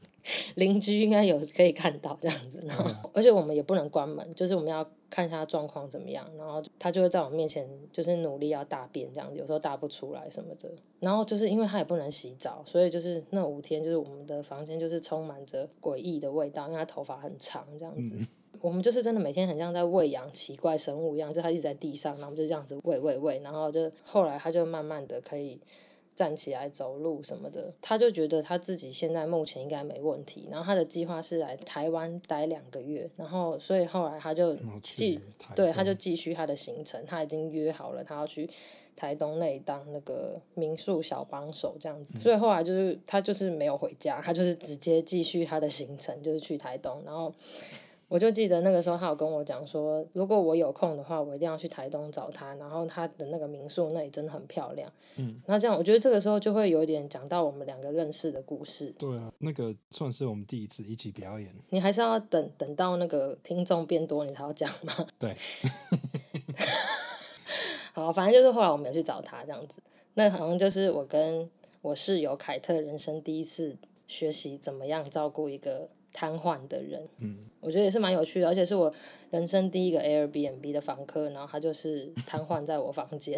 [0.56, 2.62] 邻居应该有可以看到这样子。
[2.66, 6.26] 然后，而且我们也不能关门，就是我们要看一下状况怎么样。
[6.38, 10.70] 然后他就会在我面前，就是努力要大便这样子，有时候大不出来什么的。
[11.00, 18.16] 然后就是因为他也不能洗澡，所以就是那五天，就是我们的房间就是充满着诡异的味道，因为他头发很长这样子。
[18.62, 25.60] 我们就是真的每天很像在喂养奇怪生物一样，就他一直在地上，然后就这样子喂喂喂，然后就后来他就慢慢的可以。
[26.14, 30.48] 站起来走路什么的，他就觉得他自己现在目前应该没问题。
[30.50, 35.20] 然后他的计划是来台湾待两个月，然后所以后来他就继
[35.54, 38.48] 对他就继续他的行程，他已经约好了，他要去
[38.94, 42.14] 台东那里当那个民宿小帮手这样子。
[42.20, 47.34] 所以后来就是他就是没有回家，他就是直接继续他的行程，就是去台东，然后。
[48.14, 52.54] 我就记得那个时候，他有跟我讲说，如果我有空的话，我一定要去台东找他。
[52.54, 54.88] 然后他的那个民宿那里真的很漂亮。
[55.16, 58.94] 嗯，那这样我觉得这个时候就会有点讲到我们两个认识的故事。
[58.96, 61.52] 对啊，那个算是我们第一次一起表演。
[61.70, 64.94] 你还是要等等到那个听众变多，你才要讲吗？
[65.18, 65.34] 对。
[67.94, 69.82] 好，反正就是后来我们有去找他这样子。
[70.14, 71.50] 那好像就是我跟
[71.82, 75.88] 我室友凯特人生第一次学习怎么样照顾一个。
[76.14, 78.90] 瘫痪的人，嗯，我觉得也是蛮有趣的，而且是我
[79.30, 83.36] 人生第一个 Airbnb 的房客，然后他就是瘫痪在我房间，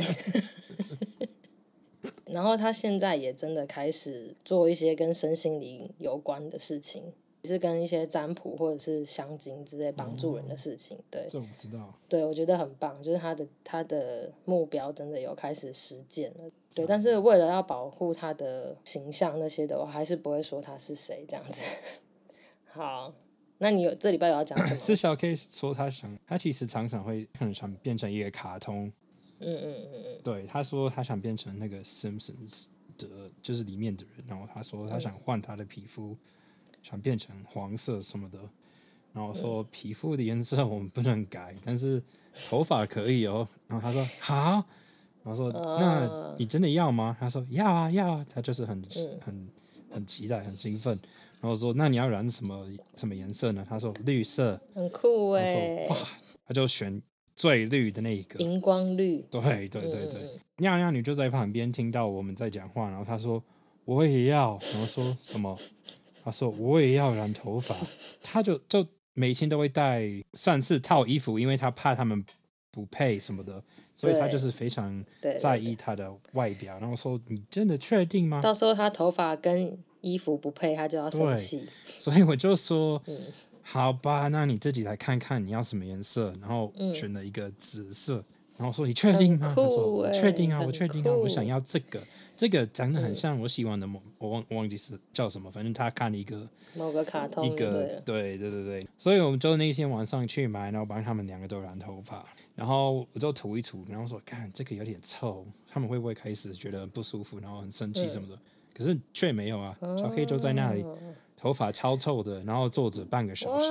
[2.26, 7.02] 然后他现在也真的开始做一些跟身心灵有关的事情，
[7.44, 21.62] 是跟一些占卜或者是香精之类帮助人的事情，对，这我知道，对，我觉得很棒，就是他的他的目标真的有开始实践了，对，但是为了要保护他的形象那些的，我还是不会说他是谁这样子。
[22.76, 23.10] 好，
[23.56, 24.76] 那你有这礼拜有要讲什么？
[24.78, 28.92] 是小 K 说他想，他其实常常会很想变成一个卡通。
[29.40, 30.20] 嗯嗯嗯嗯。
[30.22, 32.66] 对，他说他想变成那个 Simpsons
[32.98, 34.26] 的，就是里面的人。
[34.26, 36.18] 然后他说他想换他的皮肤，嗯、
[36.82, 38.38] 想变成黄色什么的。
[39.14, 42.02] 然后说皮肤的颜色我们不能改，但是
[42.48, 43.48] 头发可以哦。
[43.66, 44.64] 然后他说好。
[45.22, 47.16] 然后说那你真的要吗？
[47.18, 48.26] 他说要啊要啊。
[48.28, 49.48] 他就是很、嗯、很
[49.90, 50.98] 很期待，很兴奋。
[51.40, 55.86] 然后说：“那你要染什么什么颜色呢？”他说：“绿色。”很酷哎！
[55.88, 55.96] 哇，
[56.46, 57.00] 他就选
[57.34, 59.20] 最绿的那一个，荧光绿。
[59.30, 63.42] 对对对对，嗯、尿尿女就在旁边听到我们在讲话，然后他说
[63.84, 65.56] ：“我也要。”然后说什么？
[66.24, 67.74] 他说：“我也要染头发。”
[68.22, 72.24] 他就就每天都会带三四套衣服，因为他怕他们
[72.70, 73.62] 不配什么的，
[73.96, 75.04] 所以他就是非常
[75.38, 76.78] 在意他的外表。
[76.78, 79.76] 然后说：“你真的确定吗？”到时候他头发跟。
[80.02, 81.66] 衣服不配，他就要生气。
[81.84, 83.18] 所以我就说，嗯、
[83.60, 88.24] 好吧，那你自己来看看你要什么颜色，然后选了一个紫色，嗯、
[88.58, 89.48] 然后说你确定吗？
[89.48, 92.00] 欸、他说我确定啊，我确定啊，我想要这个，
[92.36, 102.24] 这个长得很像我喜欢的某，嗯、我忘我忘记是叫什么，反正他看了一个某个卡通，一个对对对对对，所以我们就那天晚上去买，然后帮他们两个都染头发，
[102.56, 108.34] 然后我就涂一涂，然后说看这个有点臭，他们会不会开始觉得不舒服，然后很生气什么的？
[108.34, 108.40] 嗯
[108.76, 110.84] 可是却没有啊，小 K 就在那里，
[111.34, 113.70] 头发超臭的，然后坐着半个小时，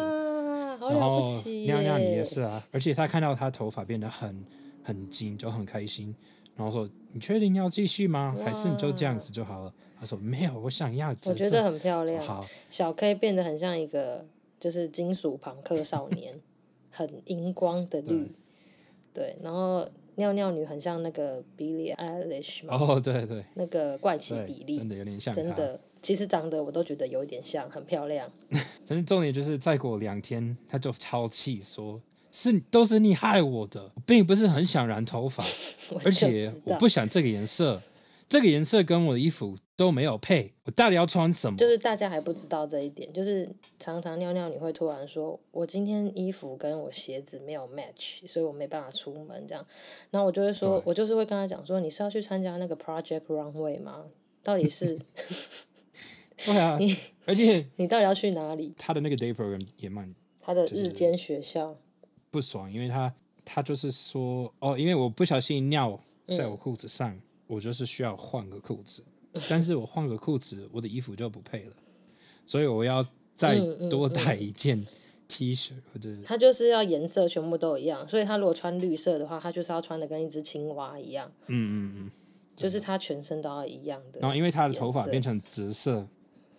[0.80, 1.22] 然后
[1.64, 4.44] 尿尿你也是啊，而且他看到他头发变得很
[4.84, 6.16] 很金，就很开心，
[6.56, 8.36] 然后说：“你确定要继续吗？
[8.44, 12.26] 还是你就这样子就好了？”他说：“没有，我想要。”我觉得很漂亮。
[12.26, 14.26] 好，小 K 变得很像一个
[14.60, 16.42] 就是金属朋克少年，
[16.90, 18.32] 很荧光的绿，
[19.16, 19.90] 对，然后。
[20.18, 22.74] 尿尿女很像那个 Billie Eilish 嘛？
[22.74, 28.26] 哦，对对，那个怪奇比利真的有点像，真的，其实长得我都觉得有一点像，很漂亮。
[28.88, 32.02] 反正重点就是再过两天，他就超气，说
[32.32, 35.44] 是都是你害我的，我并不是很想染头发，
[36.06, 37.82] 而且我不想这个颜色，
[38.30, 41.58] 这个颜色跟我的衣服都没有配，我到底要穿什么？
[41.58, 49.66] 就是大家还不知道这一点，就是常常尿尿你会突然说，我今天衣服跟我鞋子没有 match，所以我没办法出门这样。
[50.12, 54.06] 然后我就会说，我就是会跟他讲说，你是要去参加那个 Project Runway 吗？
[54.42, 54.98] 到底是？
[56.46, 58.74] 对啊， 你而且你到底要去哪里？
[58.78, 61.76] 他的那个 day program 也蛮，他的日间学校
[62.30, 66.00] 不爽，因为他他就是说哦，因为我不小心尿
[66.36, 69.04] 在我裤子上，嗯、我就是需要换个裤子，
[69.50, 71.74] 但是我换个裤子，我的衣服就不配了，
[72.46, 74.86] 所以我要再多带一件
[75.28, 82.12] T 恤或者他就是要颜色全部都一样，所以他如果穿绿色的话，他就是要穿的跟一只青蛙一样，嗯嗯嗯，
[82.56, 84.20] 就是他全身都要一样的。
[84.20, 86.08] 然后因为他的头发变成紫色。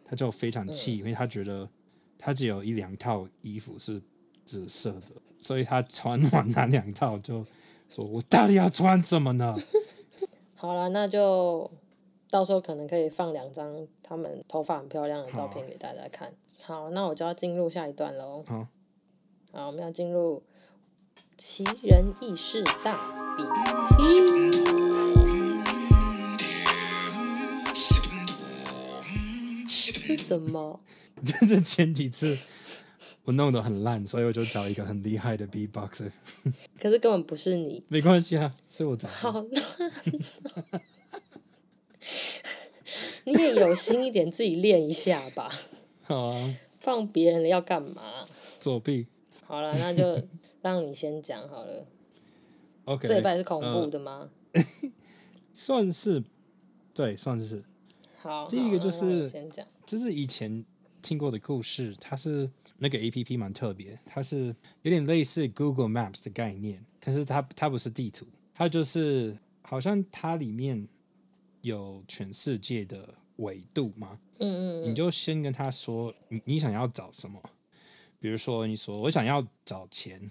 [0.08, 1.68] 他就非常气，嗯，因为他觉得
[2.16, 4.00] 他只有一两套衣服是
[4.44, 5.08] 紫色的，
[5.40, 7.44] 所以他穿完那两套就
[7.88, 9.56] 说：“我到底要穿什么呢？”
[10.54, 11.68] 好了，那就
[12.37, 16.31] 到时候可能可以放两张他们头发很漂亮的照片给大家看。
[16.62, 18.44] 好，好，那我就要进入下一段喽。
[18.46, 18.68] 好，
[19.53, 20.42] 好，我们要进入
[21.38, 23.42] 奇人异事大比。
[29.66, 30.79] 是什么？
[31.25, 32.37] 就是前几次
[33.25, 36.11] 我弄得很烂，所以我就找一个很厉害的 beatboxer。
[36.79, 37.83] 可是根本不是你。
[37.88, 39.14] 没关系啊，是我找的。
[39.14, 39.90] 好烂！
[43.26, 45.50] 你也有心一点，自己练一下吧。
[46.02, 46.56] 好啊。
[46.78, 48.24] 放别人要干嘛？
[48.60, 49.08] 作弊。
[49.44, 50.22] 好了，那就
[50.62, 51.84] 让你先讲好了。
[52.84, 53.08] OK。
[53.08, 54.30] 这一拜是恐怖的吗？
[54.52, 54.64] 呃、
[55.52, 56.22] 算是，
[56.94, 57.64] 对，算是。
[58.22, 58.46] 好。
[58.46, 59.66] 第一个就是先讲。
[59.84, 60.64] 就是以前
[61.02, 70.86] 听过的故事，它是那个 A P P 蛮特别，它是有点类似 Google Maps 的概念，可是它它不是地图，它就是好像它里面
[71.66, 77.40] 有全世界的纬度吗，嗯嗯，你就先跟他说你你想要找什么，
[78.18, 80.31] 比如说你说我想要找钱。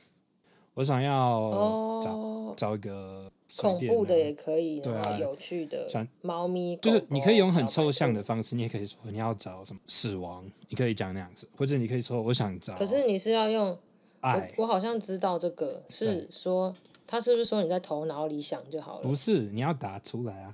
[0.78, 12.76] 我想要找、哦、找一个恐怖的也可以，对啊，有趣的，像猫咪，就是你可以用很抽象的方式，你也可以说你要找什么死亡，你可以讲那样子，或者你可以说我想找。
[12.76, 13.80] 可是你是要用
[14.19, 16.74] 爱，我，我好像知道这个是说，
[17.08, 19.08] 他是不是说你在头脑里想就好了？
[19.08, 20.54] 不是，你要打出来啊，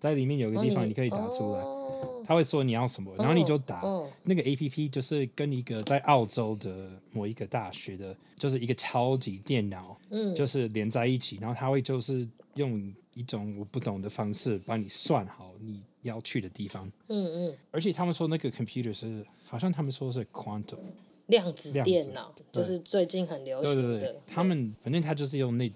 [0.00, 1.60] 在里面有个地方你可以打出来。
[1.60, 1.76] 哦。
[2.24, 4.10] 他会说你要什么，然后你就打、oh, oh.
[4.22, 20.78] 那个 A P P，就是跟一个在澳洲的某一个大学的，就是一个超级电脑，嗯，就是连在一起，然后他会就是用一种我不懂的方式帮你算好你要去的地方，嗯嗯，而且他们说那个 computer 是好像他们说是 quantum
[21.26, 25.72] 量子电脑，就是最近很流行的，对对对，他们反正他就是用那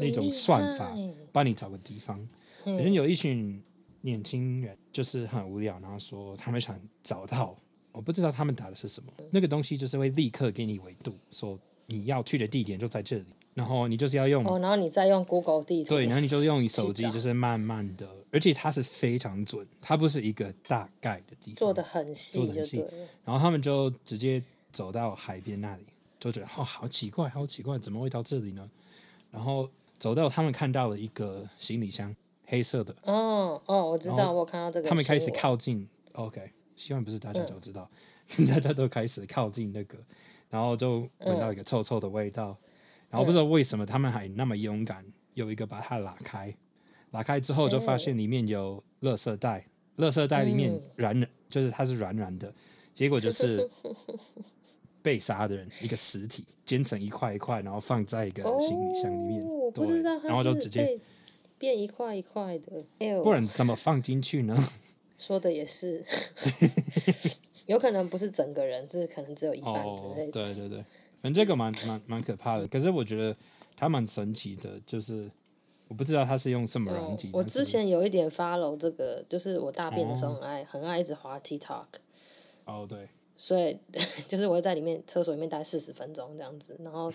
[0.00, 0.96] 那种算法
[1.32, 2.26] 帮你找个地方，
[2.66, 3.62] 反正有一群。
[4.02, 7.56] 年轻人就是很无聊，然后说他们想找到，
[7.90, 9.12] 我不知道他们打的是什么。
[9.32, 13.24] 那个东西就是会立刻给你维度，说你要去的地点就在这里，
[13.54, 22.84] 然后你就是要用哦，然后你再用 Google 地图，对，然后你就用你手机，就是慢慢的，而且它是非常准，它不是一个大概的地方，做的很细，做的很细。
[23.24, 25.82] 然后他们就直接走到海边那里，
[26.20, 28.70] 就觉得哦，好奇怪，好奇怪，怎么会到这里呢？
[29.32, 32.14] 然后走到他们看到了一个行李箱。
[32.46, 34.88] 黑色的哦哦，我知道，我看到这个。
[34.88, 37.90] 他们开始靠近，OK，希望不是大家都知道，
[38.38, 39.98] 嗯、 大家都开始靠近那个，
[40.48, 42.66] 然后就闻到一个臭臭的味道，嗯、
[43.10, 45.04] 然后不知道为什么他们还那么勇敢，
[45.34, 46.54] 有一个把它拉开，
[47.10, 52.54] 拉开之后就发现里面有垃圾袋，垃圾袋里面软软，就是它是软软的，
[52.94, 53.68] 结果就是
[55.02, 61.00] 被杀的人一个尸体煎成一块一块，然后放在一个行李箱里面，哦、对，然后就直接。
[61.58, 62.84] 变一块一块的，
[63.22, 64.56] 不然怎么放进去呢？
[65.18, 66.04] 说的也是，
[67.64, 70.42] 有可能不是整个人，这可能只有一半之类的。
[70.42, 70.78] Oh, 对对对，
[71.22, 72.68] 反正这个蛮蛮蛮可怕的。
[72.68, 73.34] 可是我觉得
[73.74, 75.30] 它蛮神奇的，就是
[75.88, 77.30] 我不知道它是用什么软体。
[77.32, 80.68] Oh, 我之前有一点 follow 这个，就是我大便的时候很爱、oh.
[80.68, 81.86] 很爱一直滑 TikTok。
[82.66, 83.08] 哦，oh, 对。
[83.38, 83.78] 所以
[84.28, 87.10] 就是我会在里面厕所里面待四十分钟这样子，然后。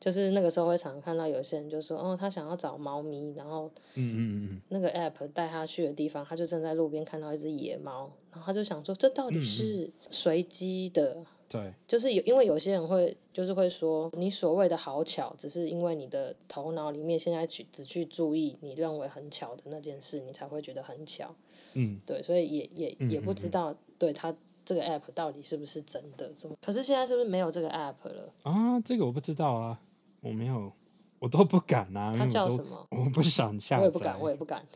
[0.00, 4.18] 就是那个时候会常常看到有些人就说，哦，他想要找猫咪，然后，嗯嗯
[4.50, 11.14] 嗯，那个 app 带他去的地方，他就正在路边看到一只野猫，然后他就想说，这到底是随机的？
[11.14, 21.34] 嗯嗯对，就是有，因为有些人会就是会说，你所谓的好巧，只是因为你的头脑里面现在去只去注意你认为很巧的那件事，你才会觉得很巧。
[21.74, 24.32] 嗯，对，所以也也也不知道，对他
[24.64, 26.32] 这个 app 到底是不是真的？
[26.36, 26.54] 什么？
[26.62, 28.32] 可是现在是不是没有这个 app 了？
[28.44, 29.80] 啊，这个我不知道啊。
[30.20, 30.72] 我没有
[31.18, 32.12] 我都不敢啊。
[32.12, 32.86] 他叫什么？
[32.90, 33.82] 我不想下载。
[33.82, 34.66] 我也不敢，我也不敢。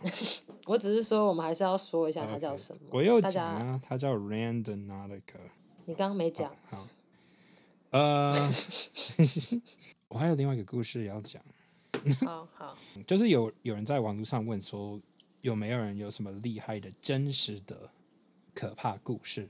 [0.66, 2.80] 我只是说，我们还是要说一下他叫什么。
[2.88, 2.97] Okay.
[2.97, 5.38] 我又讲啊，他叫 Randonautica。
[5.84, 6.55] 你刚刚没讲。
[6.70, 6.86] 好。
[7.90, 8.32] 呃，
[10.09, 11.42] 我还有另外一个故事要讲。
[12.26, 12.76] 好好。
[13.07, 15.01] 就是有有人在网络上问说，
[15.42, 17.90] 有没有人有什么厉害的真实的
[18.55, 19.49] 可怕故事？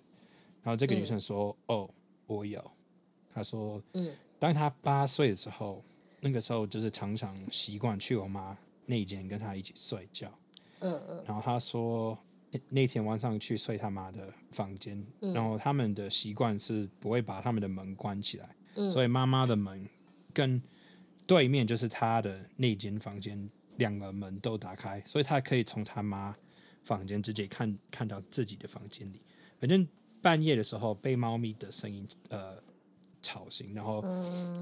[0.63, 1.91] 然后这个女生说：“嗯、哦，
[2.27, 2.63] 我有。”
[3.35, 5.83] 她说：“嗯，当他八岁的时候，
[6.21, 8.57] 那个时候就是常常习惯去我妈
[8.87, 10.33] 那间跟她一起睡觉。
[10.81, 11.25] 嗯嗯。
[11.27, 12.19] 然后他说，
[12.69, 19.89] 那天晚上去睡他妈的房间，嗯、然后他们的习惯是不会把他们的门关起来，嗯、所以妈妈的门
[20.33, 20.63] 跟
[21.27, 26.33] 对面就是他的那间房间。”两个门都打开，所以他可以从他妈
[26.85, 29.21] 房间直接看看到自己的房间里。
[29.59, 29.85] 反正
[30.23, 32.55] 半夜的时候被猫咪的声音呃
[33.25, 34.05] 吵醒，然后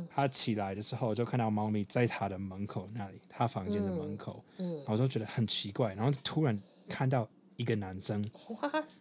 [0.08, 6.56] 他起来的时候就看到猫咪在他的门口那里，他房间的门口，嗯，然后就觉得很奇怪，然后突然
[6.88, 8.24] 看到一个男生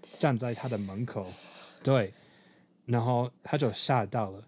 [0.01, 1.27] 站在他的门口，
[1.83, 2.11] 对，
[2.85, 4.43] 然后他就吓到了，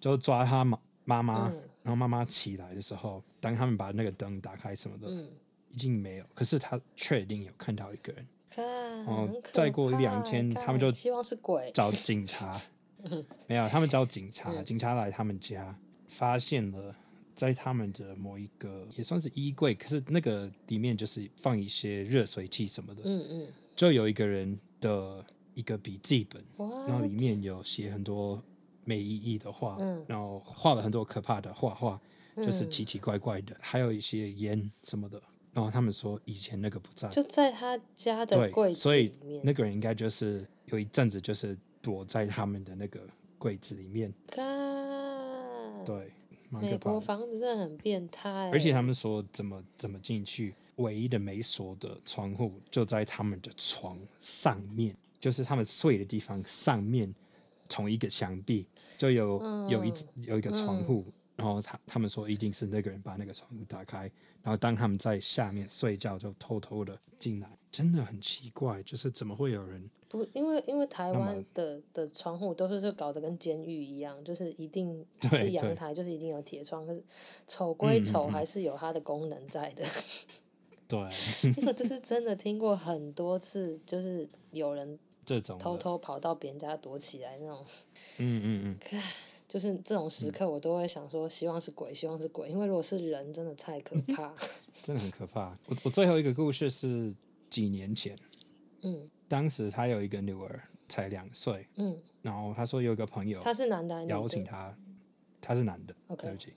[0.00, 1.52] 就抓他妈妈妈。
[1.80, 5.26] 然后妈妈起来的时候，当他们把那个灯打开什么的，嗯、
[5.70, 6.24] 已经没有。
[6.34, 8.26] 可是他确定有看到一个人。
[8.50, 8.66] 看
[9.04, 12.60] 然后再过一两天，他们就希望是鬼找警察。
[13.48, 16.94] 没有，他们找警察，嗯、警察来他们家，发现了
[17.34, 23.02] 在他们的某一个也算是衣柜，可是那个里面就是放一些热水器什么的。
[23.04, 26.88] 嗯嗯，就有一个人的一个笔记本，What?
[26.88, 28.42] 然后里面有写很多。
[28.84, 32.00] 没意义的话，嗯、然后画了很多可怕的画画，
[32.34, 35.20] 就是奇奇怪怪的，嗯、还有一些烟什么的。
[35.52, 39.12] 然后他们说以前那个不在，就在他家的柜子里面。
[39.20, 41.54] 所以那个人应该就是有一阵子就是
[41.88, 43.00] 躲在他们的那个
[43.38, 44.12] 柜子里面。
[45.86, 46.12] 对，
[46.50, 48.50] 美国房子真的很变态。
[48.50, 57.14] 而且他们说怎么怎么进去，唯一的没锁的窗户就在他们的床上面，就是他们睡的地方上面，
[57.70, 58.66] 同一个墙壁。
[58.98, 64.00] 就有有一有一个窗户，嗯、然后他他们说一定是那个人把那个窗户打开，
[64.42, 69.88] 然后当他们在下面睡觉，就偷偷的进来，真的很奇怪，就是怎么会有人？
[70.08, 77.02] 不，因为因为台湾的的窗户都是就搞得跟监狱一样，就是一定 是阳台，就是一定有铁窗，可是
[77.46, 79.84] 丑归丑，还是有它的功能在的。
[80.88, 80.98] 对，
[81.58, 87.62] 因为就是真的听过很多次，就是有人这种偷偷跑到别人家躲起来那种。
[88.16, 89.02] 嗯嗯嗯，
[89.46, 94.34] 就是这种时刻，我都会想说，希望是鬼，希望是鬼，因为如果是人，真的太可怕，
[94.82, 95.54] 真的很可怕。
[95.66, 97.14] 我我最后一个故事是
[97.50, 98.16] 几年前，
[98.82, 104.76] 嗯，当时他有一个女儿，才两岁，嗯，然后他说有一个朋友，他是男的，邀请他，
[105.40, 106.52] 他是男的，OK，对不起，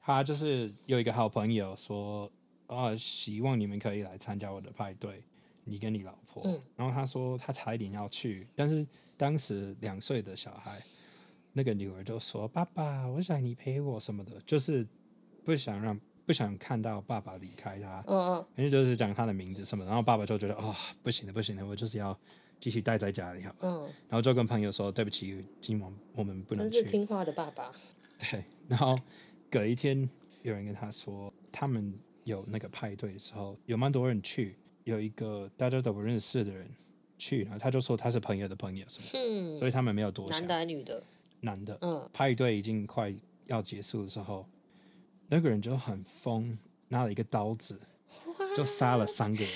[0.00, 2.30] 他就是有一个好朋友说，
[2.66, 5.22] 啊，希望你们可以来参加我的派对，
[5.64, 8.86] 你跟你老婆，嗯，然后他说他差一点要去，但是。
[9.20, 10.82] 当时两岁的小孩，
[11.52, 14.88] 那个女儿就说：“爸爸，我想你陪我什么的，就是
[15.44, 16.00] 不想让
[16.30, 20.72] 不想看到爸爸离开他。”嗯嗯，反正就是讲他的名字什么，然后爸爸就觉得：“哦，
[21.02, 22.16] 不行了，不行了，我就是要
[22.60, 27.72] 继续待在家里。”好，嗯，然后就跟朋友说：“对不起，今晚我们不能去。”真是听话的爸爸。
[28.18, 28.96] 对，然后
[29.50, 30.08] 隔一天，
[30.42, 34.54] 有人跟他说，他们有那个派对的时候，有蛮多人去，
[34.84, 36.68] 有一个大家都不认识的人。
[37.18, 40.38] 去，然后他就说他是朋友的朋友什么，嗯，所以他们没有多想。
[40.40, 41.02] 男的女的？
[41.40, 41.76] 男的。
[41.82, 43.14] 嗯，派对已经快
[43.44, 44.46] 要结束的时候，
[45.30, 46.58] 那个人就很疯，
[46.88, 47.80] 拿了一个刀子，
[48.54, 49.52] 就杀了三个人。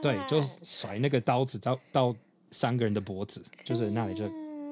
[0.00, 2.16] 对，就甩那个刀子到到
[2.50, 4.26] 三个人的脖子，就是那里就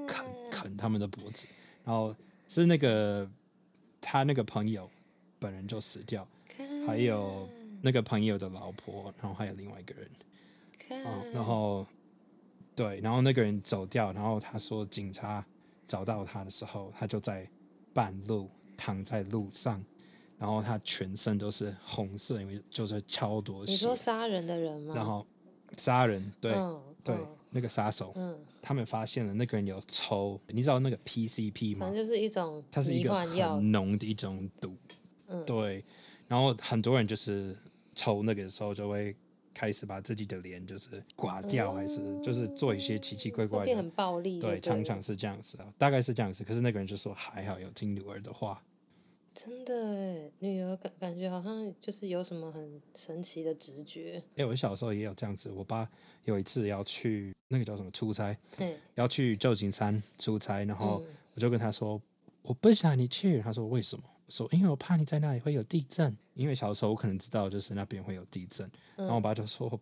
[0.06, 1.46] 啃啃他们的脖子，
[1.84, 2.14] 然后
[2.48, 3.28] 是那个
[4.00, 4.88] 他那个朋友
[5.38, 6.26] 本人就死掉
[6.86, 7.48] 还有
[7.82, 10.08] 那个朋友的老婆，然后还有另外一个人。
[11.04, 11.86] 哦，然后，
[12.74, 15.44] 对，然后那个人走掉，然后他说警察
[15.86, 17.48] 找到他的时候，他就在
[17.94, 18.50] 半路
[18.82, 19.84] 躺在路上，
[20.38, 23.72] 然后他全身都是红色，因为就是超多血。
[23.72, 24.94] 你说杀人的人吗？
[24.94, 25.26] 然后
[25.76, 31.80] 杀人，对、嗯、对，嗯、那个杀手，嗯，他们发现了那个人有抽，你知道那个 PCP 吗？
[31.80, 34.74] 反正就是一种，它是一个很浓的一种毒，
[35.26, 35.84] 嗯，对，
[36.26, 37.54] 然后很多人就是
[37.94, 39.14] 抽那个的时候就会。
[39.52, 44.38] 开始把自己的脸就是刮掉，还是就是做一些奇奇怪怪的，变很暴力。
[44.38, 46.44] 对，常常是这样子啊，大概是这样子。
[46.44, 48.62] 可是那个人就说还好有听女儿的话。
[49.32, 54.22] 真的哎，女儿感感觉好像就是有什么很神奇的直觉。
[54.36, 55.50] 哎，我小时候也有这样子。
[55.50, 55.88] 我爸
[56.24, 58.36] 有一次要去那个叫什么出差，
[58.94, 61.02] 要去旧金山出差，然后
[61.34, 62.00] 我就跟他说
[62.42, 63.40] 我不想你去。
[63.40, 64.04] 他说为什么？
[64.28, 68.64] 说，因为我怕你在那里会有地震，因为小时候我可能知道就是那边会有地震，
[68.96, 69.80] 嗯、然后我爸就说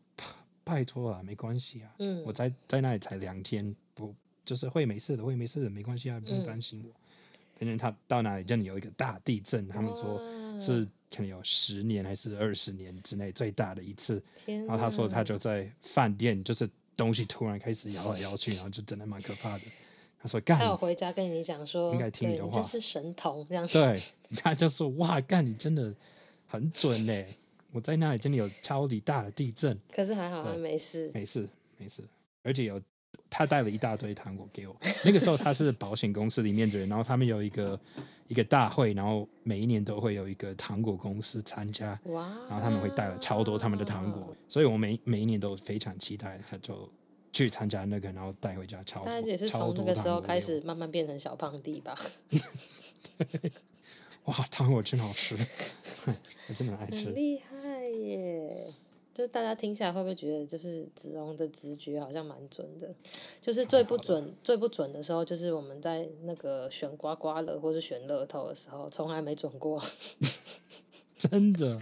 [0.64, 4.14] 拜托啊，没关系啊，嗯、我在在那里才两天，不
[4.46, 6.94] 就是会没事的，会没事的，没关系啊，不用担心我。
[7.59, 10.20] 反正、嗯、他到哪里真的有一个大地震，他们说
[10.61, 19.64] 是可能有十年还是二十年之内最大的一次，然后他说他就在饭店，就是东西突然开始摇来摇去，然后就真的蛮可怕的。
[20.20, 23.74] 他说：“干，他有回家跟你讲说，应该听你的话，你是神童这样子。
[23.74, 24.02] 对，
[24.36, 25.94] 他就说：哇，干，你真的
[26.44, 27.24] 很准呢！
[27.70, 32.02] 我在那里真的有超级大的地震，可是还好，他没事，没事，没事。
[32.42, 32.82] 而且有
[33.31, 34.76] 他带了一大堆糖果给我。
[35.05, 37.79] 那个时候他是保险公司里面的人，然后他们有一个
[38.26, 46.89] 一个大会，然后每一年都会有一个糖果公司参加，哇，然后他们会带了超多他们的糖果，所以我每每一年都非常期待，他就。”
[47.31, 49.05] 去参加那个，然后带回家超多。
[49.05, 51.97] 大概也是从那个时候开始慢慢变成小胖弟吧。
[52.31, 53.53] 对，
[54.24, 55.37] 哇，糖果真好吃，
[56.49, 57.05] 我真的爱吃。
[57.05, 58.72] 很厉害耶！
[59.18, 62.88] 就是大家听起来会不会觉得，就是子龙的直觉好像蛮准的？
[63.42, 69.82] 就是最不准、最不准的时候，就是我们在那个选刮刮乐或是选乐透的时候，从来没准过。
[71.18, 71.80] 真的。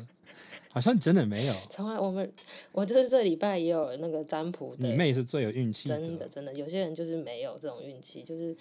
[0.70, 2.32] 好像真的没有，从来我们
[2.72, 8.22] 我就是这礼拜也有那个占卜的，你妹是最有运气，真的真的，有些人就是没有这种运气。
[8.22, 8.56] 就是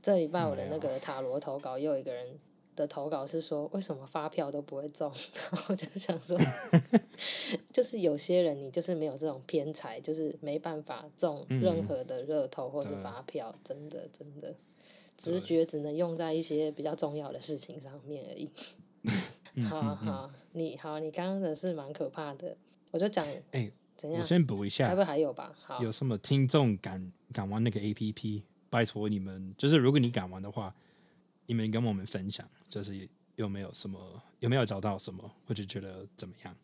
[0.00, 2.28] 这礼拜我的那个塔罗投稿，又有一个人
[2.80, 5.12] 的投稿是说，为什么发票都不会中？
[5.52, 6.38] 然后我就想说，
[7.70, 14.54] 就是有些人你就是没有这种偏财，就是没办法中任何的乐透或是发票，嗯、真的真的，
[15.16, 18.50] 直觉只能用在一些比较重要的事情上面而已。
[19.68, 22.56] 好好，你好，你刚刚的是蛮可怕的，
[22.90, 24.20] 我就讲，哎、欸，怎样？
[24.22, 25.54] 我先补一下，该不会还有吧？
[25.60, 28.42] 好，有什么听众敢敢玩那个 APP？
[28.70, 30.72] 拜托你们，就是如果你敢玩的话，
[31.50, 33.98] 你们跟我们分享，就是有没有什么，
[34.38, 36.54] 有没有找到什么，或者觉得怎么样？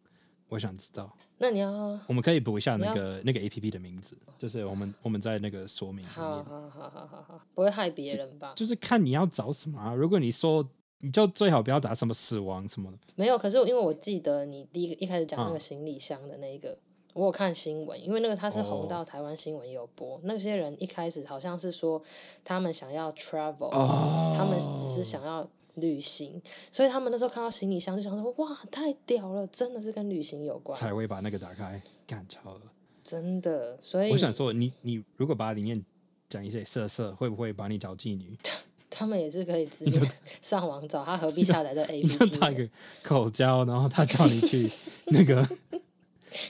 [0.48, 1.12] 我想知道。
[1.38, 6.12] 那你要，我们可以补一下那个那个 APP 的名字，就是我们我们在那个说明里面。
[6.12, 8.52] 好好好好好好，不会害别人吧？
[8.54, 9.92] 就，就是看你要找什么啊？
[9.92, 10.64] 如果你说。
[11.00, 12.96] 你就最好不要打什么死亡什么的。
[13.16, 16.85] 没有，可是因为我记得你第一个一开始讲那个行李箱的那个，啊、
[17.16, 20.16] 我有看新闻，因为那个他是红到台湾新闻有播。
[20.16, 22.00] 哦、那些人一开始好像是说
[22.44, 26.40] 他们想要 travel，、哦、他们只是想要旅行，
[26.70, 30.78] 所以他们那时候看到行李箱就想说哇，太屌了，真的是跟旅行有关。
[30.78, 32.60] 才会把那个打开，干超了。
[33.02, 35.82] 真的，所以我想说，你你如果把里面
[36.28, 38.36] 讲一些色色，会不会把你找妓女？
[38.90, 40.00] 他们也是可以直接
[40.42, 42.08] 上网找，他何必下载这 A P P？
[42.08, 42.68] 就打一个
[43.02, 44.68] 口交，然后他叫你去
[45.06, 45.46] 那个，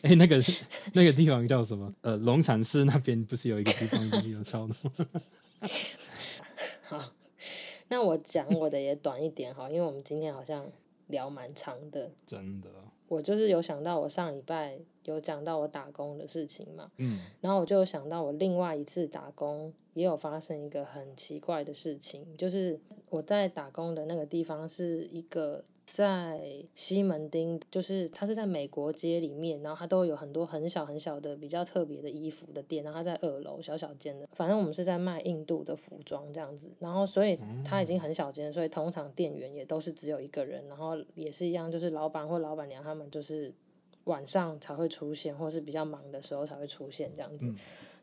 [0.03, 0.43] 哎、欸，那个
[0.93, 1.93] 那个地方叫什么？
[2.01, 4.91] 呃，龙山寺那边不是有一个地方 有超的吗？
[6.83, 7.03] 好，
[7.89, 10.67] 那我讲我的也短一点哈，因为我们今天好像
[11.09, 12.69] 聊蛮长的，真的。
[13.09, 22.79] 我就是有想到，我上礼拜有讲到我打工的事情嘛，嗯，然后我就有想到我另外一次打工也有发生一个很奇怪的事情，就是
[23.09, 25.65] 我在打工的那个地方是一个。
[25.87, 26.43] 在
[26.75, 43.55] 西门町，就是它是在美国街里面，然后它都有很多很小很小的比较特别的衣服的店，然后它在二楼小小间的，反正我们是在卖印度的服装这样子，然后所以它已经很小间，所以通常店员也都是只有一个人，然后也是一样，就是老板或老板娘他们就是
[44.05, 47.49] 晚上才会出现，或是比较忙的时候才会出现这样子。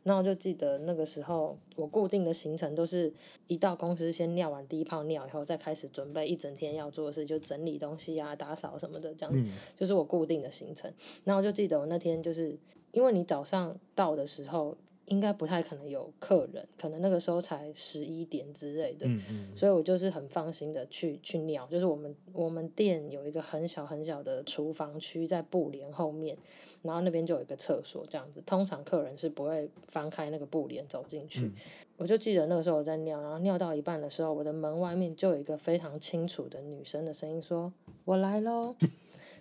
[0.04, 3.12] 那我就记得那个时候，我固定的行程都是
[3.48, 10.92] 一到公司先尿完第一泡尿以后，再开始准备一整天要做的事，就整理东西啊、打扫什么的，这样子就是我固定的行程。
[11.24, 12.56] 那我就记得我那天就是
[12.92, 14.76] 因为你早上到的时候。
[15.06, 21.66] 应该不太可能有客人，可能那个时候才十一点之类的，嗯嗯，所以我就是很放心的去去尿。
[21.66, 26.36] 就是我们我们店有一个很小很小的厨房区在布帘后面，
[26.82, 28.40] 然后那边就有一个厕所这样子。
[28.46, 31.46] 通常客人是不会翻开那个布帘走进去。
[31.46, 31.52] 嗯、
[31.98, 37.72] 我就记得那个时候我在尿，然后尿到一半的时候，我的门外面就有一个非常清楚的女生的声音说
[38.04, 38.74] ：“我来喽。”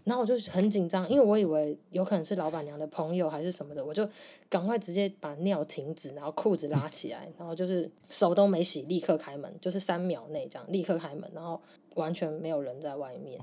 [0.03, 4.07] 然后我就很紧张，因为我以为有可能是老板娘的朋友还是什么的，我就
[4.49, 11.61] 赶快直接把尿停止，然后裤子拉起来，然后就是手都没洗，立刻开门，就是三秒内这样立刻开门，然后
[11.95, 13.39] 完全没有人在外面。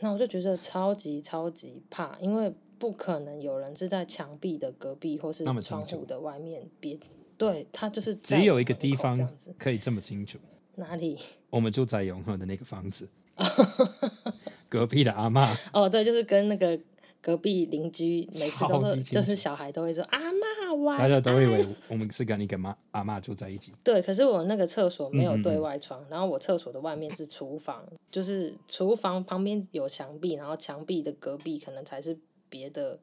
[0.00, 6.98] 那我就觉得超级超级怕，因为不可能有人是在墙壁的隔壁或是窗户的外面，别
[7.36, 9.16] 对他就是只有一个地方
[9.56, 10.38] 可以这么清楚，
[10.74, 11.18] 哪里？
[11.50, 13.08] 我们住在永和的那个房子。
[14.68, 16.78] 隔壁的阿嬷哦，对，就是跟那个
[17.20, 23.72] 隔壁邻居每次都是就是小孩都会说阿嬷玩，大家都以为我们是跟你跟妈阿嬷住在一起。
[23.82, 32.16] 对，可是我那个厕所没有对外窗，然后我厕所的外面是厨房，就是厨房旁边有墙壁，然后墙壁的隔壁可能才是
[32.48, 32.98] 别的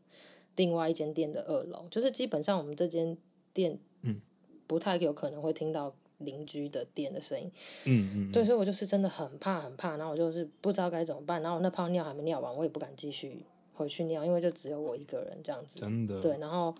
[0.56, 3.18] 另外一间店的二楼，就是基本上我们这间
[3.54, 4.22] 店嗯
[4.68, 5.94] 不太有可能会听到。
[6.20, 7.52] 邻居的店的声音，
[7.84, 13.44] 嗯嗯，对，所以我就是真的很怕很怕，然后我就是不知道该怎么办，然后我那泡尿还没尿完，我也不敢继续
[13.74, 16.74] 回去尿，因为就只有我一个人这样子，真的，对，然后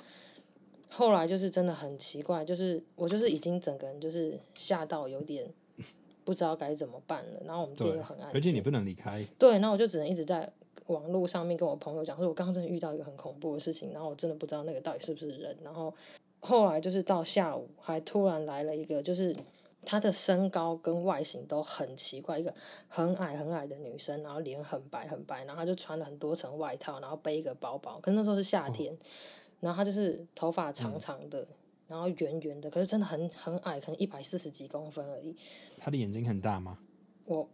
[0.90, 5.46] 后来就是真的很奇怪，就是我就是已经整个人就是吓到有点
[6.24, 10.50] 不知道该怎么办了，然后我们店又很安静，而且你不能离开，对，然后我就只能一直在
[10.88, 15.94] 网络上面跟我朋友讲说，我刚刚真的遇到一个很恐怖的事情，然后我真的不知道那个到底是不是人，然后。
[16.46, 19.36] 后来就是到下午，还突然来了一个，就是
[19.84, 22.54] 她的身高跟外形都很奇怪，一个
[22.88, 28.98] 很矮很矮的女生，然后脸很白很白，然后她就穿了很多层外套，然后背一个包包，可是那时候是夏天，哦、
[29.62, 31.48] 然后她就是头发长长的，嗯、
[31.88, 35.36] 然后圆圆的，可是真的很很矮，可能一百四十几公分而已。
[35.80, 36.78] 她的眼睛很大吗？
[37.26, 37.50] 我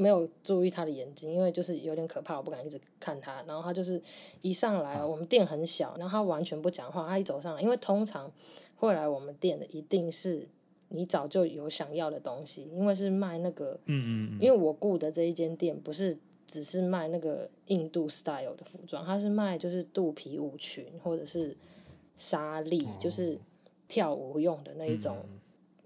[0.00, 3.42] 没有注意他的眼睛，因为就是有点可怕，我不敢一直看他。
[3.46, 4.00] 然后他就是
[4.40, 7.06] 一上来，我们店很小，然后他完全不讲话。
[7.06, 8.30] 他一走上来，因为通常
[8.76, 10.48] 会来我们店的一定是
[10.88, 21.56] 你早就有想要的东西，因为是卖那个，嗯嗯嗯，因为我雇的这一间店不是只是卖那个印度 style 的服装，他是卖就是肚皮舞裙或者是
[22.16, 23.38] 纱丽，就是
[23.86, 25.16] 跳舞用的那一种。
[25.22, 25.39] 嗯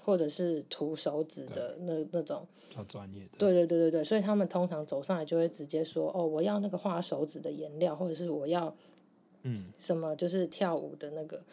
[0.05, 3.38] 或者是涂手指的那那种，较专业的。
[3.38, 8.74] 对对对对对，所以他们通常走上来就会直接说：“哦，我要那个画手指的颜料，或者是我要，
[9.42, 11.38] 嗯，什么就是跳舞的那个。
[11.38, 11.44] 嗯”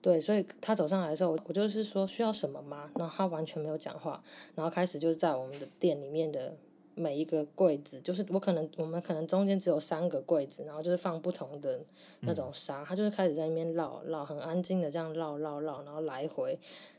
[0.00, 2.88] 对，所以他走上来的时候，我就是说需要什么吗？
[2.94, 4.22] 然后他完全没有讲话，
[4.54, 6.54] 然后开始就是在我们的店里面的
[6.94, 11.80] 每一个柜子，就是我可能我们可能中间只有三个柜子，然后就是放不同的
[12.20, 16.56] 那种纱，他就是开始在那边绕绕，很安静的这样绕绕绕，然后来回，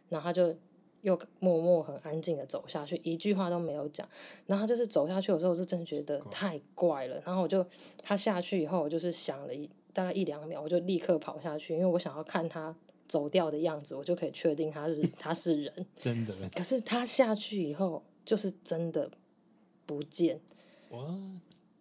[0.10, 0.54] 然后他就。
[1.02, 4.08] 又默默很安静的走下去，一句话都没有讲。
[4.45, 7.22] 然后就是走下去的时候，我是真觉得太怪了。
[7.26, 7.66] 然后我就
[8.02, 12.76] 他下去以后，我就是想了一大概一两秒，我就立刻跑下去，因为我想要看他
[13.08, 15.86] 走掉的样子，我就可以确定他是 他是人。
[15.95, 16.34] 真的。
[16.56, 19.10] 可是他下去以后，就是真的
[19.86, 20.39] 不见。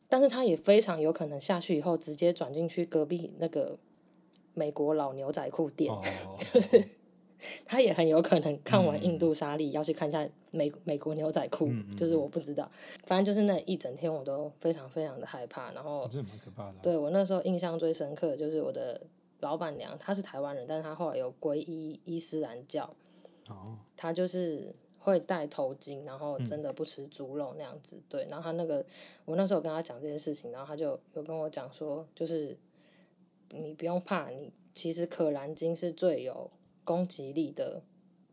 [0.09, 3.79] 但是他也非常有可能下去以后，直接转进去隔壁那个
[4.55, 6.05] 美国老牛仔裤店，oh.
[6.55, 6.85] 就是。
[7.65, 12.71] 他也很有可能看完印度沙利，要去看一下美美国牛仔裤，就是我不知道，
[13.05, 16.79] 反正就是那一整天我都非常非常的害怕，然后这蛮可怕的。
[16.83, 19.01] 对，我那时候印象最深刻的就是我的
[19.41, 22.93] 老板娘，她是台湾人，但是她后来有皈依伊斯兰教，
[23.49, 28.85] 哦，她就是会戴头巾，然后真的不吃猪肉那样子，嗯、对，然后她那个
[29.25, 32.57] 我那时候跟她讲这件事情，然后她就有跟我讲说，就是
[33.51, 36.51] 你不用怕，你其实可兰经是最有。
[36.89, 37.83] 攻击力的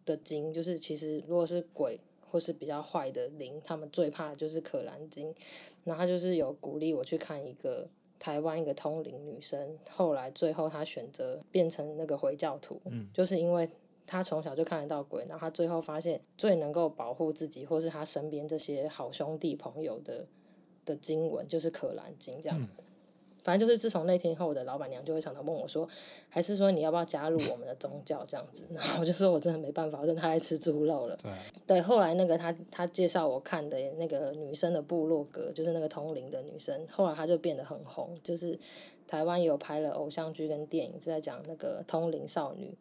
[0.05, 5.35] 的精，就是其实如果是鬼或是比较坏的灵，他们最怕的就是可兰经。
[5.83, 7.85] 然后他就是有鼓励我去看一个
[8.17, 13.69] 台湾一个通灵女生，后来最后她选择变成那个回教徒，嗯，就是因为
[14.07, 20.25] 她从小就看得到鬼，然后她最后发现最能够保护自己或是她身边这些好兄弟朋友的
[20.85, 22.57] 的经文就是可兰经这样。
[22.59, 22.67] 嗯
[23.45, 25.87] 反正就是自从那天以后，我的老板娘就会常常问我说
[26.27, 31.31] ：“还是说你要不要加入我们的宗教这样子？” 然后我就说：“我真的没办法，我真的太爱吃猪肉了。”对。
[31.67, 38.57] 对，后来那个他他介绍我看的那个女生的部落格，就是那个通灵的女生，后来她就变得很红，就是
[39.07, 42.75] 台湾有拍了偶像剧跟电影是在讲那个通灵少女。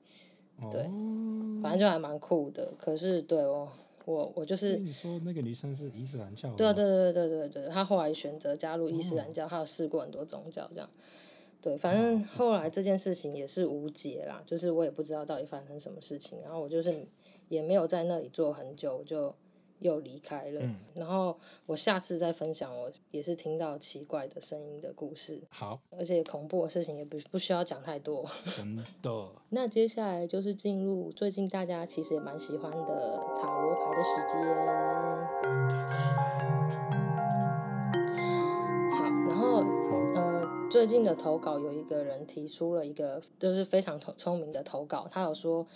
[0.72, 0.80] 对。
[0.80, 1.60] 哦。
[1.62, 3.68] 反正就还蛮酷的，可是对哦。
[4.04, 10.90] 我我就是你说那个女生是伊斯兰教的，对对对对对对，她后来选择加入伊斯兰教，她有试过很多宗教这样，
[11.60, 17.06] 对，反正后来这件事情也是无解啦，就是我也不知道到底发生什么事情，然后我就是
[17.48, 19.34] 也没有在那里做很久，我就。
[19.84, 25.42] 又离开了，嗯、然后我下次再分享，我也是听到奇怪的声音的故事。
[25.50, 28.24] 好，而且恐怖的事情也不不需要讲太多。
[28.56, 28.84] 真的。
[29.50, 34.34] 那接下来就是进入最近大家其实也蛮喜欢的塔罗牌的时间。
[38.90, 39.62] 好，然后
[40.14, 45.66] 呃，最近的投稿有一个人提出了一个就是非常聪明的投稿，他有说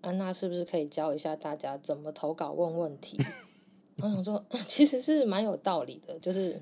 [0.00, 3.16] 安娜是不是可以教一下大家怎么投稿问问题？
[4.02, 6.60] 我想说， 其实是蛮有道理的，就是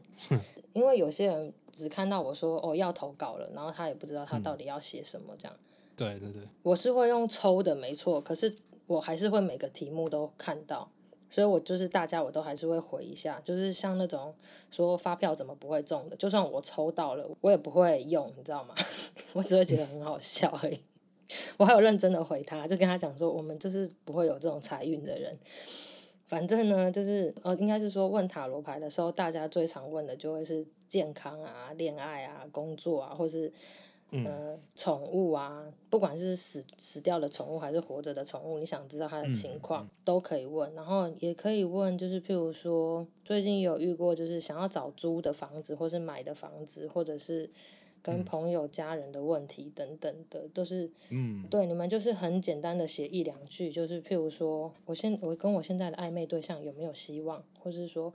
[0.74, 5.56] 因为有些人只看到我说哦要投稿了，然后他也不知道他到底要写什么这样。
[5.96, 8.54] 对对对，我是会用抽的，没错，可是
[8.86, 10.90] 我还是会每个题目都看到，
[11.28, 14.34] 所以我就是大家我都还是会回一下，就是像那种
[14.70, 18.74] 说发票怎么不会中的，就算我抽到了，我也不会用，你知道吗？
[19.34, 20.78] 我只会觉得很好笑而已。
[21.58, 25.38] 我还有认真的回他，就跟他讲说，我们就是不会有这种财运的人。
[26.30, 33.52] 反正呢，就是呃，应该是说问塔罗牌的时候，大家最常问的就会是健康啊、恋爱啊、工作啊，或是
[34.12, 40.72] 呃宠物啊，不管是死死掉的宠物还是活着的宠物，你想知道它的情况都可以问。
[40.76, 47.50] 然后也可以问，就是譬如说，最近有遇过，就是想要找租的房子，或是买的房子，或者是。
[48.02, 58.12] 跟朋友、家人的问题等等的，都是，嗯，对，你们就是很简单的写一两句，就是譬如说，我现我跟我现在的暧昧对象有没有希望，或是说，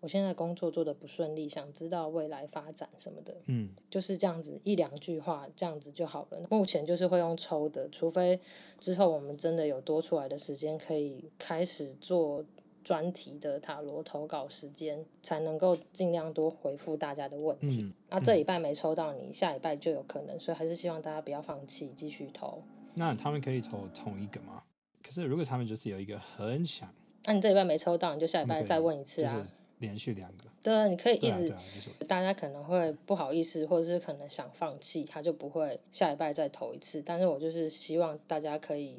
[0.00, 6.46] 我现在工作做的不顺利，想知道未来发展什么的，嗯，就是这样子一两句话，这样子就好了。
[6.50, 8.40] 目前就是会用抽的，除非
[8.80, 12.44] 之后我们真的有多出来的时间，可以开始做。
[12.88, 17.66] 专题的塔罗投稿时间，才能够尽量多回复大家的问题。
[17.66, 22.62] 那、嗯嗯啊、这礼拜没抽到你，下礼拜就有可能，所以还是希望大家不要放弃，继续投。
[22.94, 24.62] 那他们可以投同一个吗？
[25.02, 26.88] 可是如果他们就是有一个很想，
[27.24, 29.34] 那、啊、你这礼拜没抽到，你就下礼拜再问一次啊。
[29.34, 29.46] 就是、
[29.80, 30.44] 连续两个。
[30.62, 31.52] 对啊，你可以一直。
[31.52, 31.60] 啊
[32.00, 37.02] 啊、大家可能会不好意思，或者是可能想放弃，他就不会下礼拜再投一次。
[37.02, 38.96] 但是我就是希望大家可以。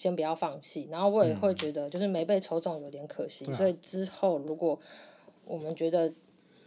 [0.00, 4.80] 先不要放弃，然后我也会觉得就是没被抽中有点可惜，嗯、所以之后如果
[5.44, 6.10] 我们觉得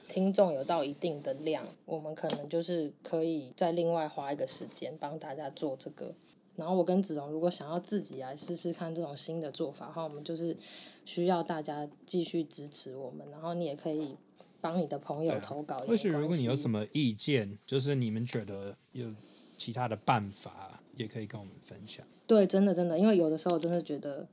[0.08, 6.14] 听众有到一定的量，我们可能就是可以再另外花一个时间帮大家做这个。
[6.56, 10.56] 然后我跟子荣如果想要自己来试试看这种新的做法的话，我们就是
[11.04, 14.16] 需要大家继续支持我们，然后你也可以
[14.62, 15.80] 帮你的朋友投稿。
[15.80, 19.12] 或许如果你有什么意见，就是你们觉得有
[19.58, 20.80] 其他的办法。
[20.96, 22.06] 也可以跟我们分享。
[22.34, 24.28] 对，真的真的，因为有的时候真的觉得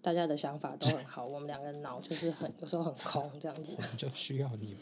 [0.00, 3.76] 大家的想法都很好，我们两个脑就是很有时候很空这样子。
[3.98, 4.74] 就需要你。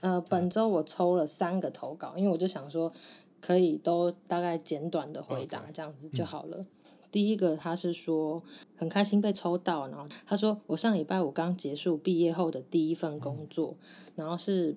[0.00, 2.92] 呃，本周我抽了三个投稿，因为我就想说
[3.40, 6.66] 可以都大概简短的回答这样子就好了。
[7.12, 8.42] 第一个他是说
[8.76, 14.76] 很开心被抽到，然后他说我上礼拜五刚结束毕业后的第一份工作，嗯、然后是。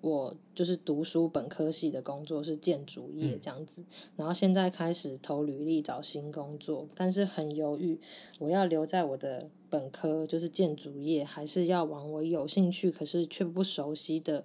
[0.00, 3.84] 我就是读书本科系的工作是建筑业这样子，嗯、
[4.16, 7.98] 然后现在开始投履历找新工作，但是很犹豫，
[8.38, 14.44] 我要留在我的本科就是建筑业，还是要往我有兴趣可是却不熟悉的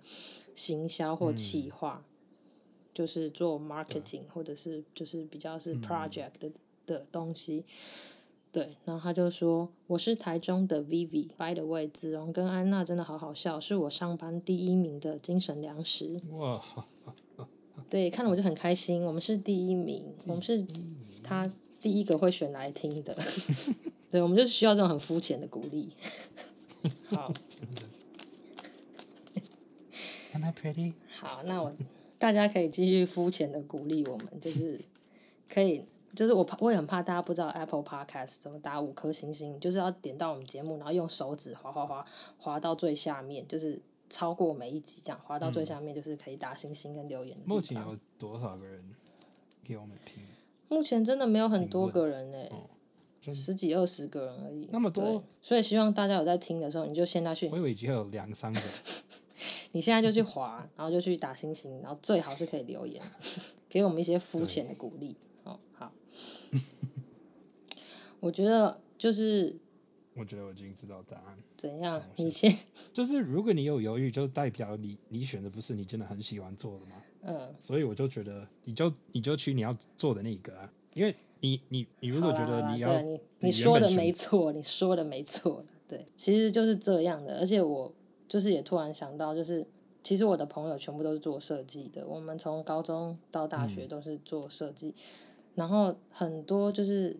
[0.55, 2.09] 行销或企划，嗯、
[2.93, 6.53] 就是做 marketing、嗯、或者是就是比较是 project 的、嗯、
[6.87, 7.63] 的东西。
[8.53, 16.63] 对，然后他就说：“我是台中的 Vivi，by the way，子龙跟安娜真的好好笑，是我上班第一名的精神粮食。”哇！
[17.89, 19.03] 对，看了我就很开心。
[19.03, 20.63] 我们是第一名，我们是
[21.23, 21.51] 他
[21.81, 23.17] 第一个会选来听的。
[24.11, 25.89] 对，我们就需要这种很肤浅的鼓励。
[27.09, 27.33] 好。
[30.33, 30.93] Am I pretty？
[31.09, 31.73] 好，那我
[32.19, 34.79] 大家可以继续肤浅的鼓励我们，就是
[35.49, 35.85] 可以。
[36.15, 42.05] 就是我怕，我也很怕大家不知道 Apple Podcast 怎么打五颗星星，就是要点到我们节目，然后用手指滑滑滑
[42.37, 47.35] 滑到最下面，就是超过每一集这样滑到最下面，就是可以打星星跟留言。
[47.45, 48.83] 目前有多少个人
[49.63, 50.23] 给我们听？
[50.69, 52.37] 目前真的没有很多个人呢、
[53.33, 54.67] 十几二十个人而已。
[54.71, 57.47] 那么多，所以希望大家有在听的时候，你就现在去。
[57.49, 58.61] 我以为已经有两三个。
[59.73, 63.01] 你现在就去滑，然后就去打星星，然后最好是可以留言，
[63.67, 65.15] 给我们一些肤浅的鼓励。
[68.23, 69.53] 我觉得就是，
[70.15, 71.37] 我觉得我已经知道答案。
[71.57, 72.01] 怎样？
[72.15, 72.49] 你先
[72.93, 76.91] 就是，如果你有犹豫，就代表你你选的不是你真的很喜欢做的嘛。
[77.23, 77.53] 嗯。
[77.59, 87.39] 所以我就觉得，你就你就去你要做的那一个啊，因为你你你如果觉得你要，对你你说的没错，你说的没错，对，其实就是这样的。
[87.39, 87.93] 而且我
[88.29, 89.67] 就是也突然想到，就是
[90.01, 95.03] 其实我的朋友全部都是做设计的，我们从高中到大学都是做设计，嗯、
[95.55, 97.19] 然后很多就是。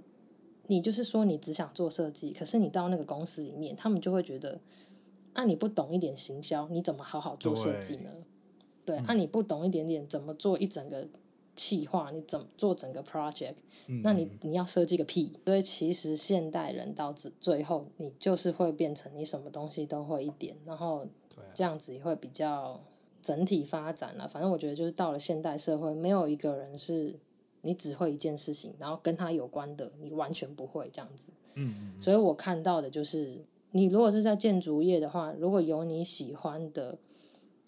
[0.68, 4.60] 你就是说你只想做设计，可是你到那个公司里面，他们就会觉得，
[5.34, 8.10] 啊，你不懂一点行销，你怎么好好做设计呢？
[8.86, 11.06] 对，对，啊，你不懂一点点怎么做一整个
[11.54, 13.56] 企划，你怎么做整个 project？
[13.88, 15.34] 嗯，那你你要设计个屁！
[15.46, 21.06] 所以其实现代人到最最后，你就是会变成你什么东西都会一点，然后
[21.54, 22.82] 这样子也会比较
[23.22, 24.26] 整体发展了。
[24.28, 27.20] 反正我觉得就是到了现代社会，没有一个人是。
[27.64, 31.32] 你只会一件事情，然后跟他有关的，你完全不会这样子。
[31.56, 33.42] 嗯，嗯，所以我看到的就是，
[33.72, 36.98] 你如果是在建筑业的话，如果有你喜欢的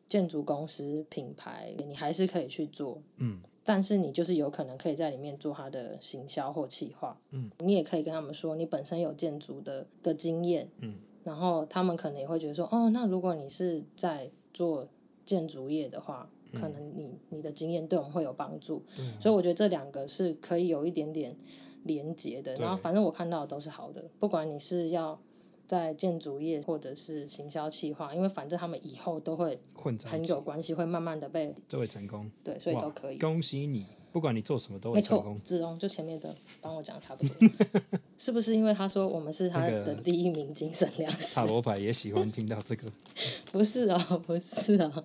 [0.08, 3.02] 建筑公司品牌，你还是可以去做。
[3.18, 7.20] 嗯，但是你就是有可能可以在里面做他的行销或企划。
[7.32, 10.70] 嗯，你也可以跟他们说，你本身有建筑的的经验。
[10.80, 14.88] 嗯，然后他们可能也会觉得说，哦，那如果你是在做
[15.24, 18.82] 建筑业的话，嗯、可能你你的经验对我们会有帮助。
[18.98, 21.36] 嗯、所以我觉得这两个是可以有一点点
[21.84, 22.56] 连接的。
[22.56, 25.20] 然后反正我看到的都是好的，不管你是要
[25.68, 29.60] 在建筑业或者是行销企划，因为反正他们以后都会
[30.06, 32.32] 很有关系，会慢慢的被都会成功。
[32.44, 33.20] 对，所以都可以。
[33.20, 33.86] 恭喜你！
[34.12, 35.34] 不管你做什么都会成功。
[35.34, 37.50] 没错，子龙就前面的帮我讲差不多，
[38.16, 41.36] 是不是因为他说我们是他的第一名精神粮食？
[41.36, 42.90] 塔罗牌也喜欢听到这个。
[43.52, 45.04] 不是哦，不是哦，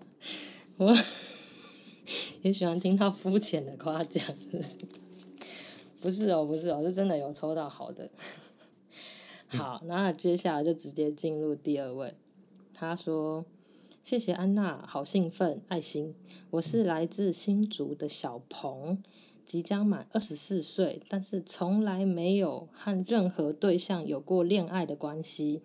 [0.77, 0.95] 我
[2.43, 4.25] 也喜欢听到肤浅的夸奖。
[6.01, 8.11] 不是哦，不是哦，是真的有抽到好的。
[9.49, 12.15] 好，那接下来就直接进入第二位。
[12.75, 13.45] 他说。
[14.03, 16.15] 谢谢安娜，好兴奋，爱心。
[16.49, 19.01] 我是来自新竹的小鹏，
[19.45, 25.61] 即将满二十四岁，但是从来没有和任何对象有过恋爱的关系。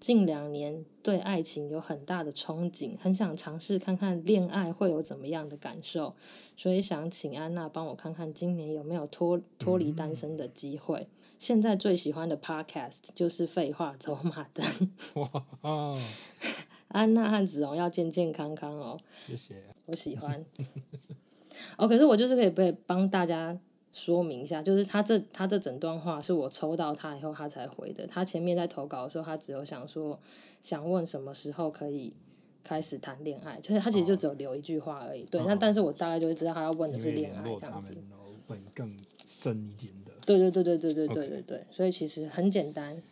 [0.00, 6.14] 近两年对爱情有很大的憧憬，很想尝试看看恋爱会有怎么样的感受，
[6.56, 11.00] 所以想请安娜帮我看看今年有没有脱脱离单身的机会。
[11.00, 14.64] 嗯、现在最喜欢的 podcast 就是《废话走马灯
[15.20, 16.00] 》。哇哦
[16.88, 20.42] 安娜和子荣要健健康康哦，谢谢，我喜欢。
[21.76, 23.58] 哦，可是我就是可以被帮大家
[23.98, 28.06] 说明一下，就是他这他这整段话是我抽到他以后他才回的。
[28.06, 30.18] 他前面在投稿的时候，他只有想说
[30.60, 32.14] 想问什么时候可以
[32.62, 35.24] 开始谈恋爱，就是他其实就只有留一句话而已。
[35.24, 37.96] 哦、对，那但是我大概就会知道他要问的是恋爱这样子。
[38.46, 38.96] 问更
[39.26, 40.12] 深一点的。
[40.24, 43.02] 对对对对对对对对对.所以其实很简单。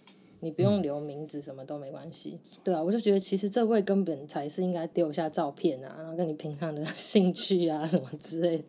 [0.41, 2.39] 你不用留名字，什么都没关系。
[2.45, 8.64] 嗯、对啊，我就觉得其实这位根本才是应该丢一下照片啊，然后跟你平常的 兴趣啊什么之类的，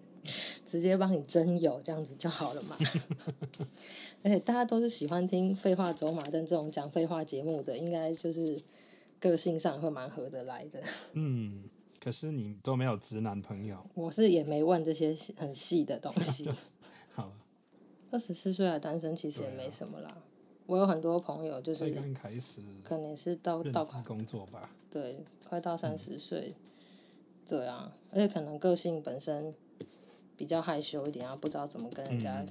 [0.66, 2.78] 直接帮你征友这样子就好了嘛。
[4.24, 8.60] 而且大家都是喜欢听废话走马灯这种讲废话节目的，应该就是
[9.20, 10.82] 个性上会蛮合得来的。
[11.14, 11.64] 嗯，
[12.00, 13.86] 可是你都没有直男朋友。
[13.94, 16.50] 我是也没问这些很细的东西。
[17.14, 17.32] 好，
[18.12, 20.18] 二十四岁的单身其实也没什么啦。
[20.66, 26.62] 我有很多朋友，就是刚开始，可能是到到工作吧，对，快到三十岁，嗯、
[27.48, 29.54] 对啊，而且可能个性本身
[30.38, 32.46] 比较害羞一点啊，不知道怎么跟人家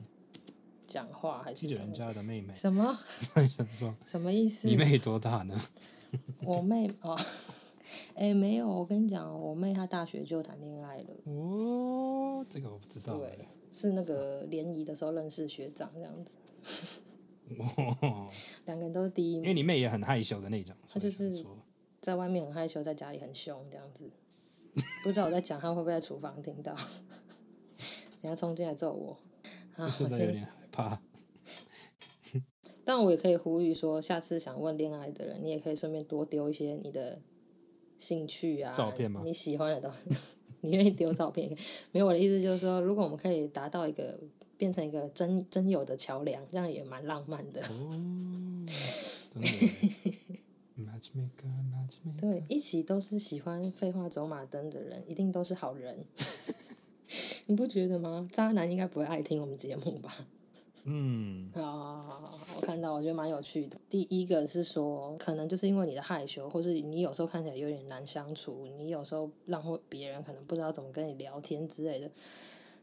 [0.87, 1.67] 讲话，还是？
[1.69, 2.95] 人家的妹妹什么
[3.71, 3.95] 说？
[4.05, 4.69] 什么意思？
[4.69, 5.59] 你妹多大呢？
[6.45, 7.17] 我妹哦，
[8.15, 11.07] 哎、欸，没有，我跟你讲，我妹她大学就谈恋爱了。
[11.25, 13.17] 哦，这个我不知道。
[13.17, 13.39] 对，
[13.71, 16.37] 是那个联谊的时候认识学长这样子。
[17.59, 18.27] 哦，
[18.67, 21.45] 两个人都是第一名，因为你妹也很害羞的那种，她就是
[22.01, 24.11] 在外面很害羞，在家里很凶这样子。
[25.03, 26.75] 不知道我在讲，她会不会在厨房听到？
[28.27, 29.17] 等下冲进来揍我，
[29.77, 31.01] 我现在有点害怕。
[32.85, 37.21] 但我也可以呼吁说，下次想问恋爱的人，你也可以顺便多丢一些你的
[38.01, 39.23] 兴趣啊，照片吗？
[39.25, 40.25] 你喜欢的东西，
[40.63, 41.49] 你愿意丢照片？
[41.93, 44.19] 没有，我的意思就是说，如果我们可以达到一个。
[44.59, 47.61] 变成一个真真有的桥梁，这样也蛮浪漫的。
[47.61, 48.65] 哦，
[52.19, 56.07] 对，一起都是喜欢废话走马灯的人，一定都是好人。
[57.47, 58.29] 你不觉得吗？
[58.31, 60.15] 渣男应该不会爱听我们节目吧？
[60.85, 61.51] 嗯。
[61.55, 63.77] 好好好好，我看到，我觉得蛮有趣的。
[63.89, 72.11] 第一个是说，可能就是因为你的害羞，或是你有时候看起来有点难相处，你有时候让别人可能不知道怎么跟你聊天之类的。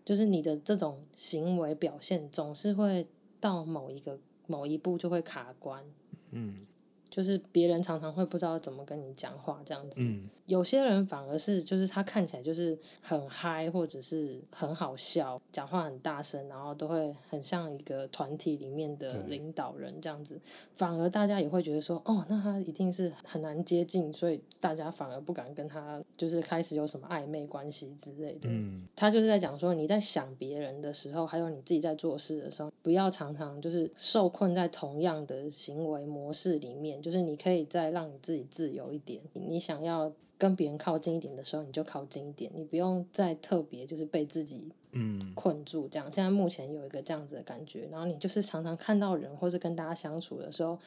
[0.05, 3.07] 就是你的这种行为表现总是会
[3.39, 5.83] 到某一个某一步就会卡关，
[6.31, 6.65] 嗯。
[7.13, 20.41] 就是别人常常会不知道怎么跟你讲话这样子，嗯、有些人反而是就是他看起来就是很嗨，或者是很好笑，讲话很大声，然后都会很像一个团体里面的领导人这样子，
[20.75, 28.49] 反而大家也会觉得说，哦，那他一定是很难接近，所以大家反而不敢跟他就是开始有什么暧昧关系之类的。
[28.49, 37.02] 嗯、他就是在讲说，你在想别人的时候，还有你自己在做事的时候，不要常常就是受困在同样的行为模式里面。
[37.03, 46.11] 就是你可以再让你自己自由一点，你想要跟别人靠近一点的时候，你就靠近一点，你不用再特别就是被自己嗯困住这样。
[46.11, 50.79] 现在目前有一个这样子的感觉，然后你就是常常看到人或是跟大家相处的时候，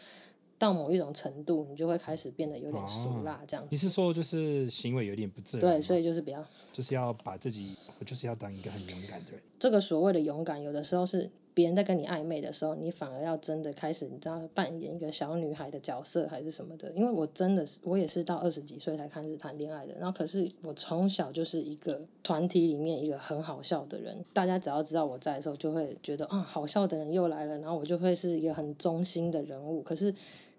[0.58, 3.66] 到某一种程度，你就会开始变得有点俗辣这样。
[3.70, 5.60] 你是说就是行为有点不自然？
[5.60, 9.40] 对，所以就是比较就是要把自己，我就是要当一个很勇敢的人。
[9.58, 11.30] 这个所谓的勇敢，有的时候是。
[11.56, 16.92] 别人在跟你暧昧的时候，你反而要真的开始，你知道扮演一个小女孩的角色还是什么的？
[16.92, 19.94] 因为我真的是，我也是到二十几岁才开始谈恋爱的。
[19.94, 27.56] 然后，可是我从小就是一个团体里面一个很好笑的人，大家只要知道我在的时候，就会觉得啊，好笑的人又来了。
[27.56, 29.80] 然后我就会是一个很中心的人物。
[29.80, 30.14] 可是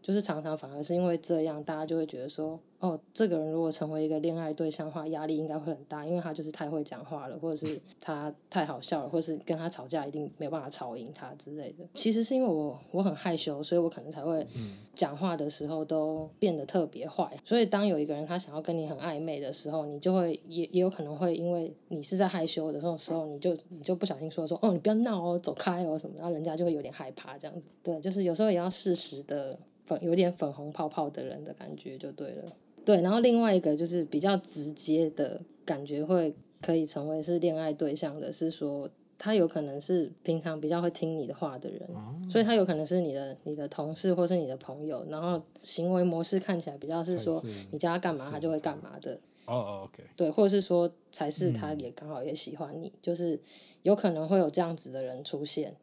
[0.07, 11.83] 就是常常反而是因为这样，大家就会觉得说，哦，这个人如果成为一个恋爱对象的话，压力应该会很大，因为他就是太会讲话了，或者是 他太好笑了，或者是跟他吵架一定没有办法吵赢他之类的。
[11.93, 14.47] 其实是因为我我很害羞，所以我可能才会
[14.95, 17.29] 讲话的时候都变得特别坏。
[17.43, 27.67] 所以当有一个人他想要跟你很暧昧的时候，你就会也也有可能会因为你是在害羞的时候，时候你就你就不小心说说，哦，你不要闹哦，走开哦什么，然后人家就会有点害怕这样子。
[27.83, 29.59] 对，就是有时候也要适时的。
[29.87, 41.87] 粉有点粉红泡泡的人的感觉就对了，对，然后另外一个就是比较直接的感觉，会可以成为是恋爱对象的，是说他有可能是平常比较会听你的话的人，
[42.29, 49.13] 所以他有可能是你的你的同事或是你的朋友，然后行为模式看起来比较是说你叫他干嘛他就会干嘛的，
[49.45, 53.39] 哦哦，OK，对，或者是说才是他也刚好也喜欢你，就是
[53.83, 55.73] 有可能会有这样子的人出现，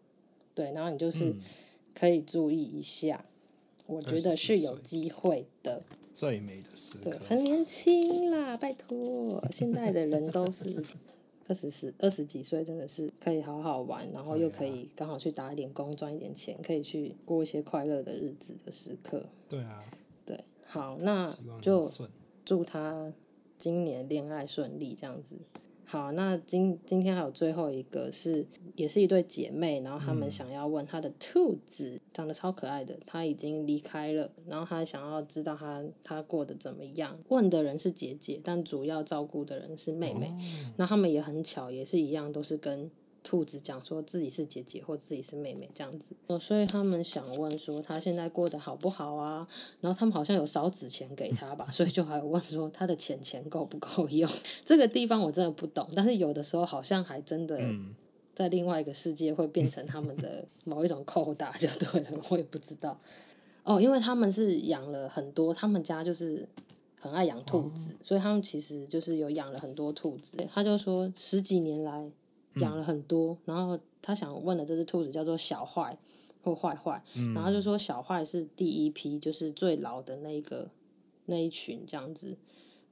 [0.55, 1.35] 对，然后你就是
[1.95, 3.25] 可以注意一下。
[3.87, 5.83] 我觉得是有机会的，
[6.15, 10.85] 最美的时刻，对，很年轻啦，拜托，现在的人都是
[11.47, 19.27] 二十四、二十几岁，真的是可以好好玩，然后又可以刚好去打一点工，赚一点钱，可以去过一些快乐的日子的时刻。
[19.49, 19.85] 对啊，
[20.25, 21.87] 对，好，那就
[22.45, 23.13] 祝他
[23.59, 25.37] 今年恋爱顺利，这样子。
[25.95, 37.17] 好，那今今天还有最后一个是，也是一对姐妹，然后他们想要问她的兔子，嗯、长得超可爱的，她已经离开了，然后她想要知道她她过得怎么样。
[37.29, 40.31] 问的人是姐姐，但主要照顾的人是妹妹。
[40.31, 42.91] 哦、那他们也很巧，也是一样，都是跟。
[43.25, 49.49] 兔子讲说自己是姐姐或自己是妹妹这样子，哦，所以他们想问说他现在过得好不好啊？
[49.81, 54.31] 然后他们好像有少纸钱给他吧， 所以就还有问说他的钱钱够不够用？
[54.63, 57.59] 这个地方我真的不懂，但是有的时候好像还真的
[58.35, 62.99] 在另外一个世界会变成他们的某一种扣打就对了， 我也不知道。
[63.63, 66.47] 哦，因为他们是养了很多，他们家就是
[67.01, 70.37] 很爱养兔子，所以他们其实就是有养了很多兔子。
[70.53, 72.11] 他就说十几年来。
[72.57, 75.97] 养了很多，然后他想问的这只兔子叫做小坏
[76.43, 77.03] 或坏坏，
[77.35, 80.71] 然后就说小坏是第一批，就是最老的那一个
[81.27, 82.37] 那一群这样子，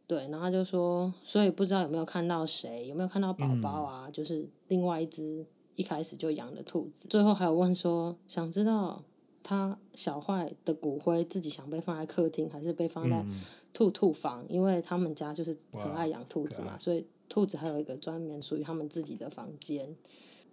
[0.07, 4.11] 对，然后就说，所以不知道有没有看到谁，有没有看到宝宝啊？
[4.11, 5.45] 就是另外一只
[5.77, 9.05] 一开始就养的兔子，最后还有问说，想知道
[9.43, 13.25] 他小坏的骨灰自己想被放在客厅，还是被放在
[13.73, 14.45] 兔兔房？
[14.49, 17.07] 因为他们家就是很爱养兔子嘛，所以。
[17.33, 19.97] 兔子还有一个专门属于他们自己的房间。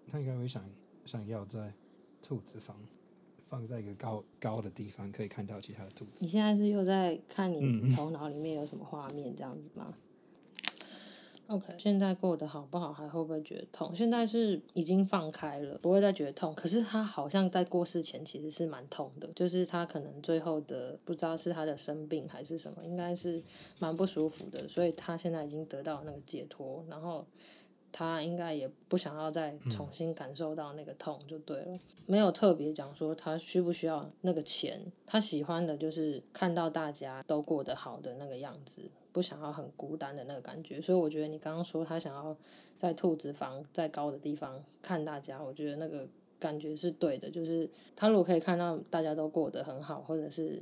[0.10, 0.64] 他应该会想
[1.06, 1.74] 想要在
[2.22, 2.78] 兔子房
[3.50, 6.24] 放在一个高高的地方，可以看到其他的兔子。
[6.24, 9.88] 你现在是又在看你头脑里面有什么画面这样子吗？
[9.90, 9.94] 嗯
[11.50, 12.94] OK，现在过得好不好？
[12.94, 13.92] 还会不会觉得痛？
[13.96, 16.54] 现在是已经放开了，不会再觉得痛。
[16.54, 23.42] 可是他好像在过世前其实是蛮痛的，就是他可能最后的不知道是他的生病还是什么，应该是
[23.80, 24.68] 蛮不舒服的。
[24.68, 27.26] 所以他现在已经得到那个解脱，然后
[27.92, 31.80] 他应该也不想要再重新感受到那个痛，就对了。
[32.06, 38.84] 没有特别讲说他需不需要那个钱，他喜欢的就是看到大家都过得好的那个样子。
[39.12, 42.36] 不想要很孤单的那个感觉，所以我觉得你刚刚说他想要
[42.78, 46.08] 在兔子房在高的地方看大家，我觉得那个
[46.40, 47.30] 感觉是对的。
[47.30, 50.62] 就是他如果可以看到大家都过得很好，或者是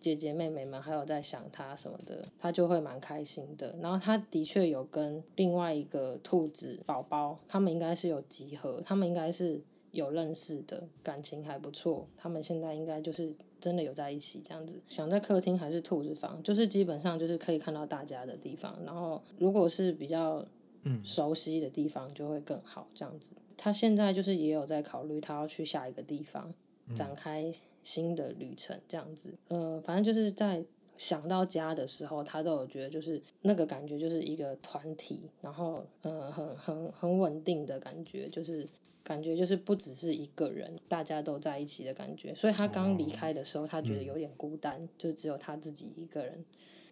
[0.00, 3.74] 姐姐妹妹们还有在想他什么的，他就会蛮开心的。
[3.80, 9.60] 然后他的确有跟另外一个兔子宝宝，他们应该是有集合，他们应该是
[9.92, 12.06] 有认识的，感情还不错。
[12.16, 13.34] 他们现在应该就是。
[13.60, 18.78] 真的有在一起这样子，想在客厅还是兔子房，就是基本上就是可以看到大家的地方。
[18.86, 20.46] 然后如果是比较
[21.02, 23.30] 熟悉的地方，就会更好这样子。
[23.56, 26.54] 他现在就是也有在考虑，他要去下一个地方
[26.94, 29.34] 展开新的旅程这样子。
[29.48, 30.64] 呃，反正就是在
[30.96, 38.64] 想到家的时候，他都有觉得就是那个感觉就是一个团体，然后呃很很很稳定的感觉，就是。
[39.08, 42.34] 感觉就是不只是一个人，大家都在一起的感觉。
[42.34, 46.44] 所以他刚离开的时候，他觉得有点孤单，嗯、就只有他自己一个人。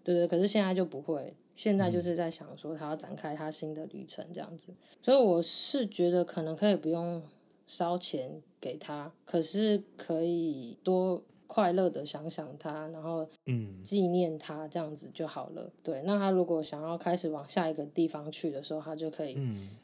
[0.03, 4.69] 对对，可是现在就不会，现在就是在想说他要展开他新的旅程这样子。
[5.03, 7.23] 所以我是觉得可能可以不用
[7.67, 15.71] 烧钱给他，可是可以多快乐的想想他，然后嗯纪念他这样子就好了。
[15.83, 19.37] 对，那他如果想要开始往下一个地方去的时候，他就可以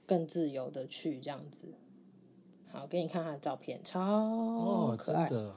[0.06, 1.66] 更自由的去这样子。
[2.72, 5.52] 好，给你看他的照片，超可爱，哦、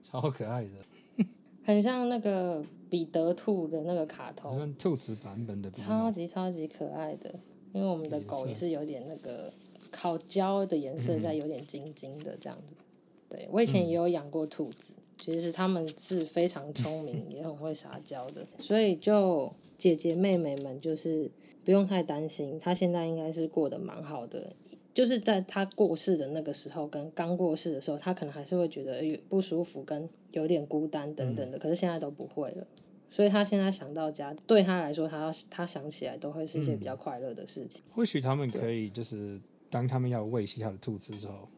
[0.00, 1.26] 超可爱的，
[1.62, 7.38] 很像那个彼得兔的那个卡通，兔子版本的，超级超级可爱的。
[7.74, 9.52] 因为我们的狗也是有点那个
[9.90, 12.74] 烤焦的颜色，在有点金金的这样子。
[12.78, 12.84] 嗯、
[13.28, 21.30] 对，我以前也有养过兔子，其实它们是非常聪明，也很会撒娇的，所以就姐姐妹妹们就是
[21.64, 24.54] 不用太担心，它现在应该是过得蛮好的。
[24.94, 31.58] 就是在他过世的那个时候，跟刚过世的时候，他可能还是会觉得有不舒服，跟有点孤单等等的。
[31.58, 32.66] 可是现在都不会了，
[33.10, 37.82] 所以他现在想到家，对他来说，他他想起来都会是一些比较快乐的事情。
[37.90, 39.40] 或许他们可以就是
[39.70, 41.48] 当他们要喂其他的兔子之后，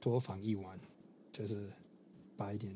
[0.00, 0.78] 多放一碗，
[1.32, 1.68] 就是
[2.36, 2.72] 把一点。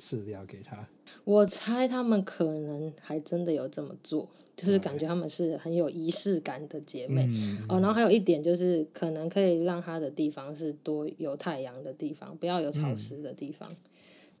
[0.00, 0.88] 饲料给他，
[1.24, 4.26] 我猜他们可能还真的有这么做，
[4.56, 7.80] 就是感觉他们是很有仪式感的姐妹、嗯、哦。
[7.80, 13.70] 然后还有一点就是，可能可以让他的地方是多有太阳的地方，不要有潮湿的地方。
[13.70, 13.76] 嗯、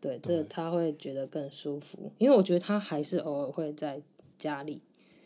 [0.00, 4.00] 对，这他会觉得更舒服，因为我觉得他还是偶尔会在
[4.38, 4.80] 家里。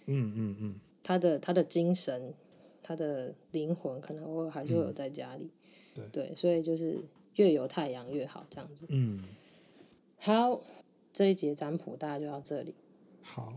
[0.06, 0.74] 嗯嗯嗯，
[1.04, 2.34] 他的他的精神，
[2.82, 5.48] 他的灵魂可能偶尔还是会有在家里。
[5.96, 6.98] 嗯、对，对，所以就是
[7.36, 8.86] 越有太阳越好，这样子。
[8.88, 9.22] 嗯。
[10.24, 10.58] 好，
[11.12, 12.74] 这一节占卜大概就到这里。
[13.20, 13.52] 好，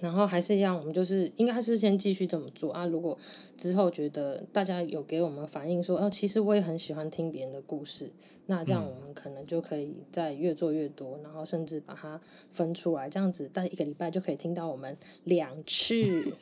[0.00, 2.86] 然后还是一样，我们就是应该是先继续这么做啊。
[2.86, 3.18] 如果
[3.56, 8.12] 之后觉得大家有给我们反映说，哦，其实我也很喜欢听别人的故事，
[8.46, 12.20] 那这样我们可能就可以再越做越多，然后甚至把它
[12.52, 16.36] 分出来，这样子，大概一个礼拜就可以听到我们两次。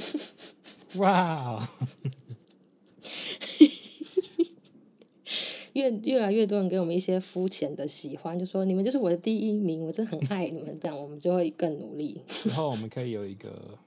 [0.96, 1.68] 哇！
[5.76, 12.20] 越越来越多人给我们一些肤浅的喜欢，就说你们就是我的第一名，我真的很爱你们，这样我们就会更努力。
[12.26, 13.78] 之后我们可以有一个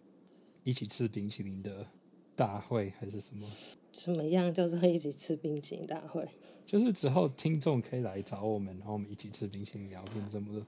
[0.64, 1.88] 一起吃冰淇淋的
[2.36, 3.48] 大会，还是什么？
[3.92, 6.28] 什么样叫做一起吃冰淇淋大会？
[6.66, 10.66] 就是之后听众可以来找我们，然后我们一起吃冰淇淋聊天，什么的？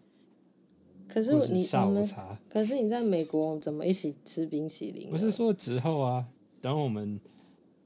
[1.07, 5.09] 可是你下午茶，可是你在美国怎么一起吃冰淇淋？
[5.11, 6.25] 不是说之后啊，
[6.59, 7.19] 等我们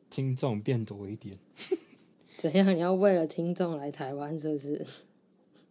[0.10, 1.38] 听众变多一点。
[2.38, 2.76] 怎样？
[2.76, 4.86] 你要为了听众来台湾，是不是？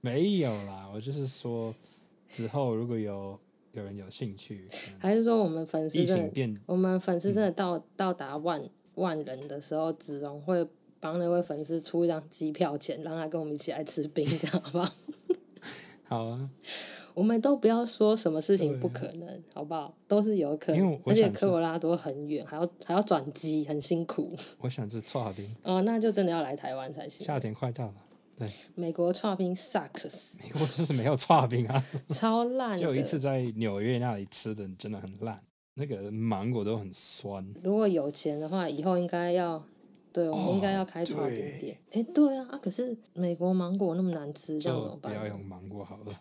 [0.01, 1.75] 没有啦，我就是说，
[2.31, 3.39] 之后如果有
[3.73, 4.67] 有人有兴趣，
[4.99, 8.63] 还是说我们粉丝真的，我们粉丝真的到、嗯、到达万
[8.97, 10.67] 万人的时候，子荣会
[11.01, 14.93] 帮那位粉丝出一张机票钱，让他跟我们一起来吃冰，这样好不好？
[16.05, 16.51] 好啊。
[17.15, 19.95] 我们都不要说什么事情不可能，好不好？
[20.09, 24.35] 都是有可能，而且科罗拉多很远，还要还要转机，很辛苦。
[24.59, 27.25] 我想吃剉冰哦，那就真的要来台湾才行。
[27.25, 27.95] 夏天快到了，
[28.37, 28.51] 对。
[28.75, 32.77] 美国剉冰 sucks，美国就是没有剉冰啊， 超烂。
[32.79, 35.41] 就有一次在纽约那里吃的，真的很烂，
[35.75, 37.47] 那个芒果都很酸。
[37.63, 39.65] 如果有钱的话，以后应该要，
[40.13, 41.79] 对，我们应该要开剉冰店。
[41.93, 45.13] 哎、欸，对啊，啊，可是美国芒果那么难吃，这样怎么办？
[45.13, 46.13] 不要用芒果好了。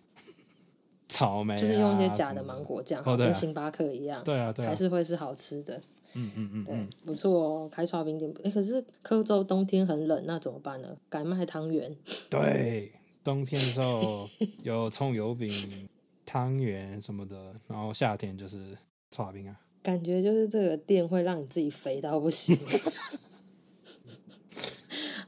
[1.14, 5.80] 草莓、啊、就是用一些假的芒果酱，跟星巴克一样，对啊，对啊，还是会是好吃的。
[6.16, 8.32] 嗯嗯嗯，对，不错哦，开剉冰店。
[8.40, 10.98] 哎、欸，可是科州冬天很冷，那怎么办呢？
[11.08, 11.96] 改卖汤圆。
[12.32, 12.92] 对，
[13.24, 14.28] 冬天的时候
[14.64, 15.88] 有葱油饼、
[16.26, 18.76] 汤圆什么的，然后夏天就是
[19.12, 19.56] 剉冰啊。
[19.84, 22.58] 感觉就是这个店会让你自己肥到不行。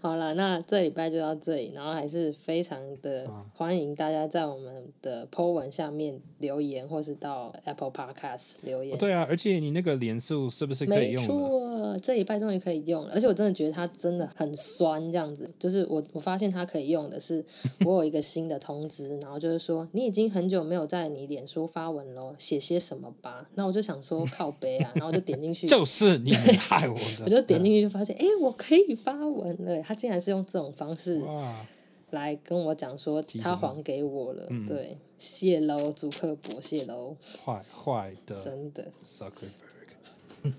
[0.06, 8.96] 好了，那这礼拜就到这里，然后还是非常的欢迎大家在我们的 po 文下面留言，或是到 Apple Podcast 留言。
[8.96, 11.24] 哦、对啊，而且你那个脸书是不是可以用？
[11.24, 15.50] 没错，这礼拜终于可以用了，而且我真的觉得它真的很酸，这样子。
[15.58, 17.44] 就是我我发现它可以用的是，
[17.84, 23.50] 我有一个新的通知，然后就是说你已经很久没有在你脸书发文了，写些什么吧。
[23.56, 29.95] 那我就想说靠背啊，然后我就点进去， 就是你害我的， 我就点进去就发现，哎，我可以发文了。
[29.96, 31.22] 竟然是用这种方式
[32.12, 38.92] 来跟我讲说他还给我了，对，谢喽，祖克伯，谢喽，坏坏的，真的。
[39.04, 40.52] Zuckerberg，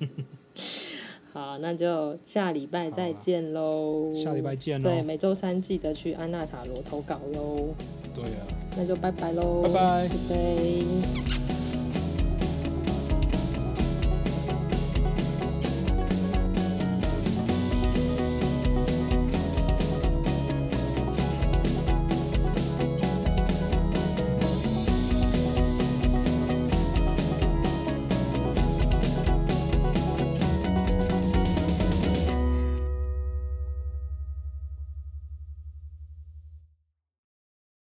[1.32, 4.14] 好，那就下礼拜再见喽。
[4.16, 4.90] 下礼拜见喽。
[4.90, 7.74] 对，每周三记得去安娜塔罗投稿哟。
[8.14, 8.46] 对啊。
[8.76, 9.62] 那就拜拜喽。
[9.62, 10.08] 拜拜。
[10.08, 11.55] 拜拜。